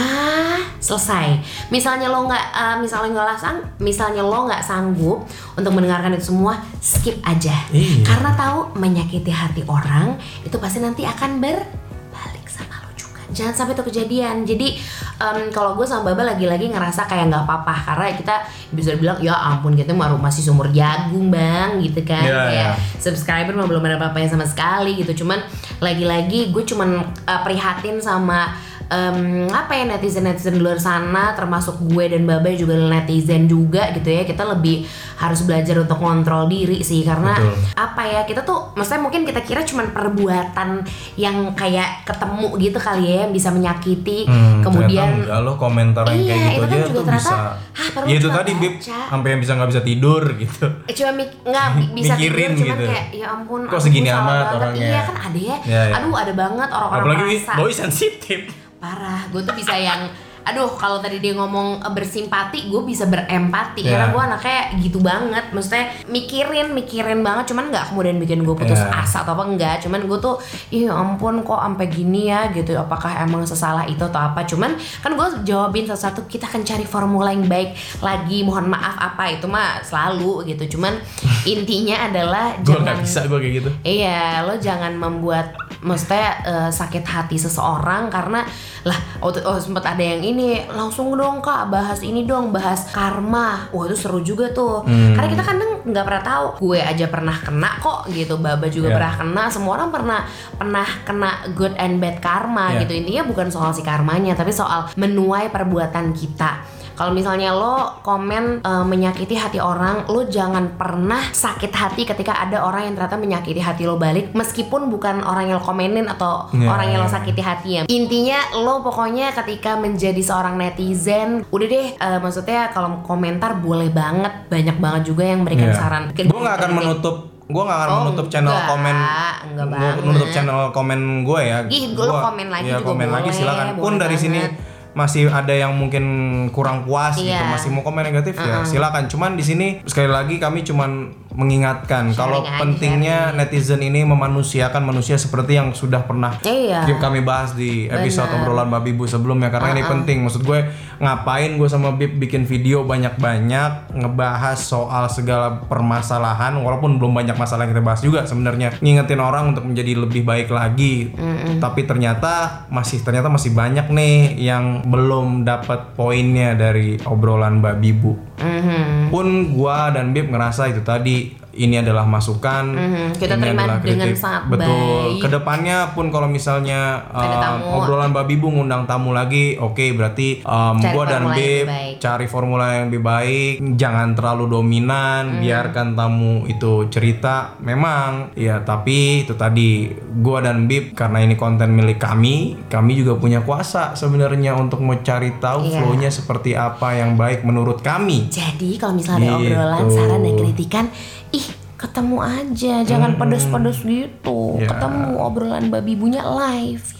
selesai 0.79 1.37
misalnya 1.69 2.09
lo 2.09 2.25
nggak 2.25 2.45
eh, 2.51 2.75
misalnya 2.79 3.09
nggak 3.15 3.37
sang 3.37 3.57
misalnya 3.79 4.21
lo 4.21 4.45
nggak 4.45 4.61
sanggup 4.61 5.25
untuk 5.53 5.71
mendengarkan 5.71 6.13
itu 6.13 6.29
semua 6.29 6.57
skip 6.77 7.17
aja 7.21 7.53
Iya. 7.69 8.01
karena 8.01 8.33
tahu 8.33 8.73
menyakiti 8.99 9.31
hati 9.31 9.63
orang 9.63 10.19
itu 10.43 10.59
pasti 10.59 10.83
nanti 10.83 11.07
akan 11.07 11.39
berbalik 11.39 12.43
sama 12.51 12.83
lo 12.83 12.91
juga. 12.99 13.23
Jangan 13.31 13.55
sampai 13.55 13.73
itu 13.79 13.83
kejadian. 13.87 14.43
Jadi 14.43 14.75
em, 15.23 15.47
kalau 15.55 15.79
gue 15.79 15.87
sama 15.87 16.11
Baba 16.11 16.35
lagi-lagi 16.35 16.67
ngerasa 16.67 17.07
kayak 17.07 17.31
nggak 17.31 17.47
apa-apa. 17.47 17.75
Karena 17.87 18.11
kita 18.19 18.35
bisa 18.75 18.99
bilang 18.99 19.15
ya 19.23 19.39
ampun 19.39 19.79
kita 19.79 19.95
baru 19.95 20.19
masih 20.19 20.43
sumur 20.43 20.67
jagung 20.75 21.31
bang 21.31 21.79
gitu 21.79 22.03
kan. 22.03 22.27
Iya, 22.27 22.43
kayak 22.51 22.69
iya. 22.75 22.99
subscriber 22.99 23.55
mah 23.55 23.71
belum 23.71 23.87
ada 23.87 23.95
apa-apanya 23.95 24.35
sama 24.35 24.43
sekali 24.43 24.99
gitu. 24.99 25.23
Cuman 25.23 25.39
lagi-lagi 25.79 26.51
gue 26.51 26.63
cuman 26.67 26.99
uh, 27.23 27.41
prihatin 27.47 28.03
sama 28.03 28.51
em, 28.89 29.17
apa 29.47 29.71
ya 29.71 29.85
netizen 29.87 30.23
netizen 30.23 30.51
di 30.51 30.59
luar 30.59 30.75
sana 30.75 31.31
termasuk 31.31 31.77
gue 31.83 32.05
dan 32.07 32.23
Babe 32.23 32.53
juga 32.53 32.73
netizen 32.75 33.45
juga 33.45 33.89
gitu 33.91 34.09
ya 34.09 34.23
kita 34.23 34.43
lebih 34.47 34.81
harus 35.15 35.41
belajar 35.41 35.77
untuk 35.77 35.95
kontrol 35.95 36.45
diri 36.45 36.79
sih 36.79 37.01
karena 37.01 37.33
Betul. 37.33 37.53
apa 37.75 38.01
ya 38.03 38.21
kita 38.23 38.41
tuh 38.41 38.73
maksudnya 38.73 39.01
mungkin 39.01 39.21
kita 39.23 39.41
kira 39.41 39.61
cuman 39.61 39.89
perbuatan 39.89 40.81
yang 41.15 41.53
kayak 41.53 42.01
ketemu 42.03 42.47
gitu 42.57 42.77
kali 42.77 43.03
ya 43.05 43.15
yang 43.21 43.31
bisa 43.31 43.49
menyakiti 43.49 44.21
Hmm, 44.21 44.61
kemudian 44.61 45.21
enggak 45.21 45.39
loh 45.39 45.55
komentar 45.55 46.03
yang 46.05 46.17
Iya, 46.19 46.33
kayak 46.35 46.49
gitu 46.49 46.55
itu 46.55 46.59
kan 46.59 46.69
aja 46.69 46.79
juga 46.81 46.89
tuh 46.91 47.05
ternyata, 47.05 47.21
bisa 47.21 47.35
"Hah, 47.71 47.87
baru 47.91 48.05
ya 48.05 48.15
itu 48.15 48.29
tadi 48.29 48.51
bib 48.53 48.73
baca." 48.75 48.97
sampai 49.07 49.27
yang 49.27 49.39
bisa 49.39 49.51
nggak 49.53 49.69
bisa 49.69 49.81
tidur 49.81 50.23
gitu 50.35 50.65
Eh, 50.83 50.93
cuma 50.93 51.11
mik 51.13 51.29
nggak 51.41 51.67
bi- 51.71 51.91
bisa 51.95 52.13
Mikirin 52.13 52.49
tidur 52.49 52.57
cuman 52.59 52.75
gitu. 52.75 52.85
kayak 52.87 53.05
ya 53.11 53.25
ampun 53.29 53.61
Kok 53.65 53.79
segini 53.79 54.09
amat 54.09 54.25
banget." 54.25 54.55
orangnya? 54.55 54.87
iya 54.87 54.99
kan 55.03 55.15
ada 55.21 55.39
ya 55.39 55.57
Iya, 55.61 55.81
iya. 55.83 55.93
aduh 55.95 56.15
ada 56.15 56.33
banget 56.33 56.69
orang-orang 56.69 56.99
apalagi 56.99 57.35
boy 57.53 57.71
sensitif 57.71 58.39
parah 58.79 59.27
gue 59.29 59.41
tuh 59.43 59.55
bisa 59.55 59.75
yang 59.75 60.07
aduh 60.49 60.69
kalau 60.75 60.97
tadi 60.97 61.21
dia 61.21 61.33
ngomong 61.37 61.81
eh, 61.81 61.91
bersimpati 61.93 62.67
gue 62.67 62.81
bisa 62.83 63.05
berempati. 63.05 63.85
Iya. 63.85 63.91
karena 63.95 64.05
gue 64.11 64.21
anaknya 64.21 64.59
gitu 64.81 64.99
banget. 64.99 65.45
Maksudnya 65.53 65.85
mikirin 66.09 66.67
mikirin 66.73 67.21
banget. 67.21 67.53
Cuman 67.53 67.69
nggak 67.69 67.93
kemudian 67.93 68.17
bikin 68.17 68.41
gue 68.41 68.55
putus 68.55 68.79
Iya. 68.79 69.03
asa 69.03 69.21
atau 69.23 69.37
apa 69.37 69.43
enggak. 69.45 69.75
Cuman 69.85 70.05
gue 70.09 70.17
tuh 70.17 70.35
ya 70.73 70.91
ampun 70.93 71.41
kok 71.45 71.59
sampai 71.59 71.87
gini 71.87 72.33
ya? 72.33 72.49
Gitu. 72.49 72.73
Apakah 72.73 73.21
emang 73.21 73.45
sesalah 73.45 73.85
itu 73.85 74.01
atau 74.01 74.19
apa? 74.19 74.43
Cuman 74.45 74.73
kan 75.01 75.11
gue 75.13 75.27
jawabin 75.45 75.85
satu-satu 75.85 76.25
kita 76.25 76.49
akan 76.49 76.65
cari 76.65 76.85
formula 76.85 77.29
yang 77.29 77.45
baik 77.45 77.75
lagi. 78.01 78.41
Mohon 78.41 78.73
maaf 78.73 78.95
apa 78.97 79.29
itu 79.29 79.45
mah 79.45 79.85
selalu. 79.85 80.49
Gitu. 80.49 80.77
Cuman 80.77 80.97
intinya 81.53 82.09
adalah 82.09 82.57
gue 82.59 82.77
nggak 82.77 82.99
bisa 83.05 83.29
gue 83.29 83.37
kayak 83.37 83.53
gitu. 83.63 83.69
Iya, 83.85 84.43
lo 84.43 84.57
jangan 84.57 84.95
membuat 84.95 85.53
maksudnya 85.79 86.27
eh, 86.43 86.69
sakit 86.71 87.03
hati 87.07 87.39
seseorang 87.39 88.11
karena 88.11 88.43
lah 88.83 88.95
oh, 89.23 89.31
oh 89.47 89.59
sempat 89.59 89.83
ada 89.95 90.03
yang 90.03 90.19
ini 90.23 90.38
langsung 90.67 91.11
dong 91.11 91.39
kak 91.39 91.67
bahas 91.67 91.99
ini 91.99 92.23
dong 92.23 92.49
bahas 92.49 92.87
karma 92.89 93.67
wah 93.69 93.83
itu 93.83 93.95
seru 93.95 94.19
juga 94.19 94.49
tuh 94.49 94.81
Hmm. 94.81 95.13
karena 95.13 95.27
kita 95.29 95.43
kadang 95.43 95.71
nggak 95.81 96.05
pernah 96.05 96.23
tahu 96.23 96.45
gue 96.61 96.79
aja 96.79 97.05
pernah 97.05 97.35
kena 97.35 97.71
kok 97.77 97.99
gitu 98.09 98.35
baba 98.35 98.67
juga 98.67 98.89
Iya. 98.89 98.95
pernah 98.95 99.13
kena 99.15 99.43
semua 99.47 99.71
orang 99.73 99.89
pernah 99.89 100.19
pernah 100.51 100.87
kena 101.03 101.29
good 101.53 101.73
and 101.75 101.97
bad 101.97 102.17
karma 102.19 102.71
Iya. 102.71 102.79
gitu 102.81 102.93
intinya 102.95 103.23
bukan 103.25 103.47
soal 103.47 103.69
si 103.69 103.81
karmanya 103.81 104.33
tapi 104.33 104.51
soal 104.51 104.91
menuai 104.95 105.47
perbuatan 105.47 106.11
kita 106.11 106.51
kalau 106.99 107.15
misalnya 107.15 107.55
lo 107.55 108.03
komen 108.03 108.59
eh, 108.59 108.83
menyakiti 108.83 109.31
hati 109.33 109.55
orang, 109.55 110.03
lo 110.05 110.27
jangan 110.27 110.75
pernah 110.75 111.23
sakit 111.23 111.71
hati 111.71 112.03
ketika 112.03 112.35
ada 112.35 112.59
orang 112.59 112.83
yang 112.83 112.93
ternyata 112.93 113.15
menyakiti 113.15 113.57
hati 113.57 113.87
lo 113.87 113.95
balik, 113.95 114.35
meskipun 114.35 114.91
bukan 114.91 115.23
orang 115.23 115.47
yang 115.47 115.55
lo 115.55 115.63
komenin 115.63 116.05
atau 116.05 116.51
Iya. 116.51 116.67
orang 116.67 116.87
yang 116.91 116.99
lo 116.99 117.07
sakiti 117.07 117.39
hati 117.39 117.69
ya. 117.71 117.81
Intinya 117.87 118.35
lo 118.59 118.83
pokoknya 118.83 119.31
ketika 119.33 119.79
menjadi 119.79 120.19
seorang 120.19 120.59
netizen, 120.59 121.47
udah 121.47 121.67
deh, 121.69 121.87
eh, 121.93 122.19
maksudnya 122.19 122.67
kalau 122.69 122.99
komentar 123.01 123.55
boleh 123.57 123.87
banget, 123.89 124.51
banyak 124.51 124.75
banget 124.75 125.01
juga 125.07 125.23
yang 125.23 125.39
memberikan 125.39 125.71
Iya. 125.71 125.79
saran. 125.79 126.03
gue 126.11 126.27
nggak 126.37 126.57
akan 126.57 126.71
menutup 126.73 127.15
gue 127.49 127.63
nggak 127.65 127.79
akan 127.81 127.89
Oh, 127.89 127.97
menutup 128.03 128.27
channel 128.29 128.53
enggak, 128.53 128.69
komen 128.69 128.95
enggak 129.41 129.65
gua 129.65 129.73
banget. 129.73 129.93
menutup 130.05 130.29
channel 130.29 130.59
komen 130.69 130.99
gue 131.25 131.39
ya 131.41 131.57
Ih, 131.65 131.83
Gua- 131.97 132.21
komen 132.21 132.47
lagi 132.47 132.67
ya, 132.67 132.77
juga 132.77 132.85
komen 132.85 133.07
lagi 133.09 133.25
boleh, 133.25 133.39
silakan 133.41 133.67
pun 133.73 133.93
dari 133.97 134.17
sini 134.19 134.39
banget. 134.39 134.68
Masih 134.99 135.31
ada 135.31 135.55
yang 135.55 135.71
mungkin 135.71 136.03
kurang 136.51 136.83
puas 136.83 137.15
gitu 137.15 137.31
Iya. 137.31 137.47
masih 137.47 137.71
mau 137.71 137.79
komen 137.81 138.03
negatif 138.03 138.35
ya 138.35 138.61
silakan 138.63 139.07
cuman 139.07 139.33
di 139.33 139.43
sini 139.43 139.67
sekali 139.83 140.09
lagi 140.09 140.35
kami 140.35 140.59
cuman 140.61 141.15
mengingatkan 141.39 142.11
kalau 142.11 142.43
aja, 142.43 142.59
pentingnya 142.59 143.31
netizen 143.31 143.79
ini 143.79 144.03
memanusiakan 144.03 144.83
manusia 144.83 145.15
seperti 145.15 145.55
yang 145.55 145.71
sudah 145.71 146.03
pernah 146.03 146.35
Iya. 146.43 146.83
kami 146.99 147.23
bahas 147.23 147.55
di 147.55 147.87
episode 147.87 148.27
Benar. 148.27 148.43
obrolan 148.43 148.67
babi 148.67 148.91
bu 148.91 149.07
sebelumnya 149.07 149.47
karena 149.47 149.71
ini 149.71 149.83
penting. 149.83 150.19
Maksud 150.19 150.43
gue 150.43 150.67
ngapain 150.99 151.55
gue 151.55 151.63
sama 151.65 151.95
Bib 151.95 152.19
bikin 152.19 152.43
video 152.43 152.83
banyak-banyak 152.83 153.95
ngebahas 153.95 154.59
soal 154.59 155.07
segala 155.07 155.63
permasalahan 155.63 156.59
walaupun 156.59 156.99
belum 156.99 157.15
banyak 157.15 157.39
masalah 157.39 157.63
yang 157.63 157.71
kita 157.71 157.83
bahas 157.83 158.01
juga 158.03 158.27
sebenarnya. 158.27 158.75
Ngingetin 158.83 159.17
orang 159.17 159.55
untuk 159.55 159.63
menjadi 159.63 159.95
lebih 159.95 160.27
baik 160.27 160.51
lagi. 160.51 161.15
Tapi 161.57 161.87
ternyata 161.87 162.67
masih 162.67 162.99
ternyata 162.99 163.31
masih 163.31 163.55
banyak 163.55 163.87
nih 163.87 164.35
yang 164.35 164.83
belum 164.83 165.43
dapat 165.43 165.95
poinnya 165.95 166.51
dari 166.53 166.99
obrolan 167.01 167.63
babi 167.63 167.91
bu 167.91 168.13
Mhm. 168.39 169.11
pun 169.11 169.27
gua 169.51 169.91
dan 169.91 170.11
Bib 170.11 170.31
ngerasa 170.31 170.67
itu 170.67 170.79
tadi 170.79 171.28
ini 171.59 171.75
adalah 171.77 172.03
masukan 172.03 172.63
Mhm, 172.69 173.05
kita 173.13 173.35
ini 173.35 173.43
terima 173.43 173.61
adalah 173.61 173.77
dengan 173.77 174.07
kritik. 174.07 174.15
sangat 174.17 174.43
betul 174.47 174.71
baik. 175.11 175.19
ke 175.19 175.27
depannya 175.29 175.77
pun 175.91 176.05
kalau 176.07 176.25
misalnya 176.25 177.03
Ada 177.05 177.35
tamu. 177.37 177.63
obrolan 177.75 178.09
babi 178.09 178.35
bu 178.35 178.47
ngundang 178.49 178.83
tamu 178.85 179.11
lagi 179.11 179.55
oke 179.55 179.85
berarti 179.91 180.39
um, 180.41 180.79
Cari 180.79 180.93
gua 180.93 181.03
dan 181.05 181.23
baik. 181.27 181.99
cari 181.99 182.25
formula 182.25 182.65
yang 182.73 182.87
lebih 182.87 183.03
baik 183.03 183.53
jangan 183.75 184.13
terlalu 184.13 184.45
dominan 184.49 184.87
Hmm. 185.29 185.41
biarkan 185.41 185.87
tamu 185.93 186.45
itu 186.45 186.87
cerita 186.87 187.59
memang 187.59 188.31
ya 188.33 188.61
tapi 188.61 189.21
itu 189.21 189.33
tadi 189.33 189.91
gua 190.15 190.39
dan 190.41 190.63
Bib 190.63 190.93
karena 190.93 191.19
ini 191.19 191.35
konten 191.35 191.69
milik 191.69 191.97
kami 191.97 192.37
kami 192.65 192.91
juga 192.95 193.15
punya 193.15 193.41
kuasa 193.41 193.91
sebenarnya 193.93 194.53
untuk 194.53 194.79
mencari 194.79 195.35
tahu 195.35 195.61
Iya. 195.61 195.75
flow-nya 195.77 196.09
seperti 196.09 196.53
apa 196.53 196.93
yang 196.93 197.15
baik 197.15 197.41
menurut 197.41 197.79
kami 197.79 198.29
Jadi 198.29 198.77
kalau 198.77 198.93
misalnya 198.93 199.29
ada 199.29 199.39
Gitu. 199.39 199.51
obrolan, 199.51 199.87
saran 199.89 200.19
dan 200.21 200.33
kritikan, 200.35 200.85
ih 201.31 201.47
ketemu 201.79 202.17
aja, 202.19 202.83
jangan 202.83 203.15
pedes-pedes 203.15 203.79
gitu. 203.87 204.59
Ya. 204.59 204.67
Ketemu 204.67 205.15
obrolan 205.15 205.71
babi 205.71 205.95
bunya 205.95 206.21
live. 206.27 206.98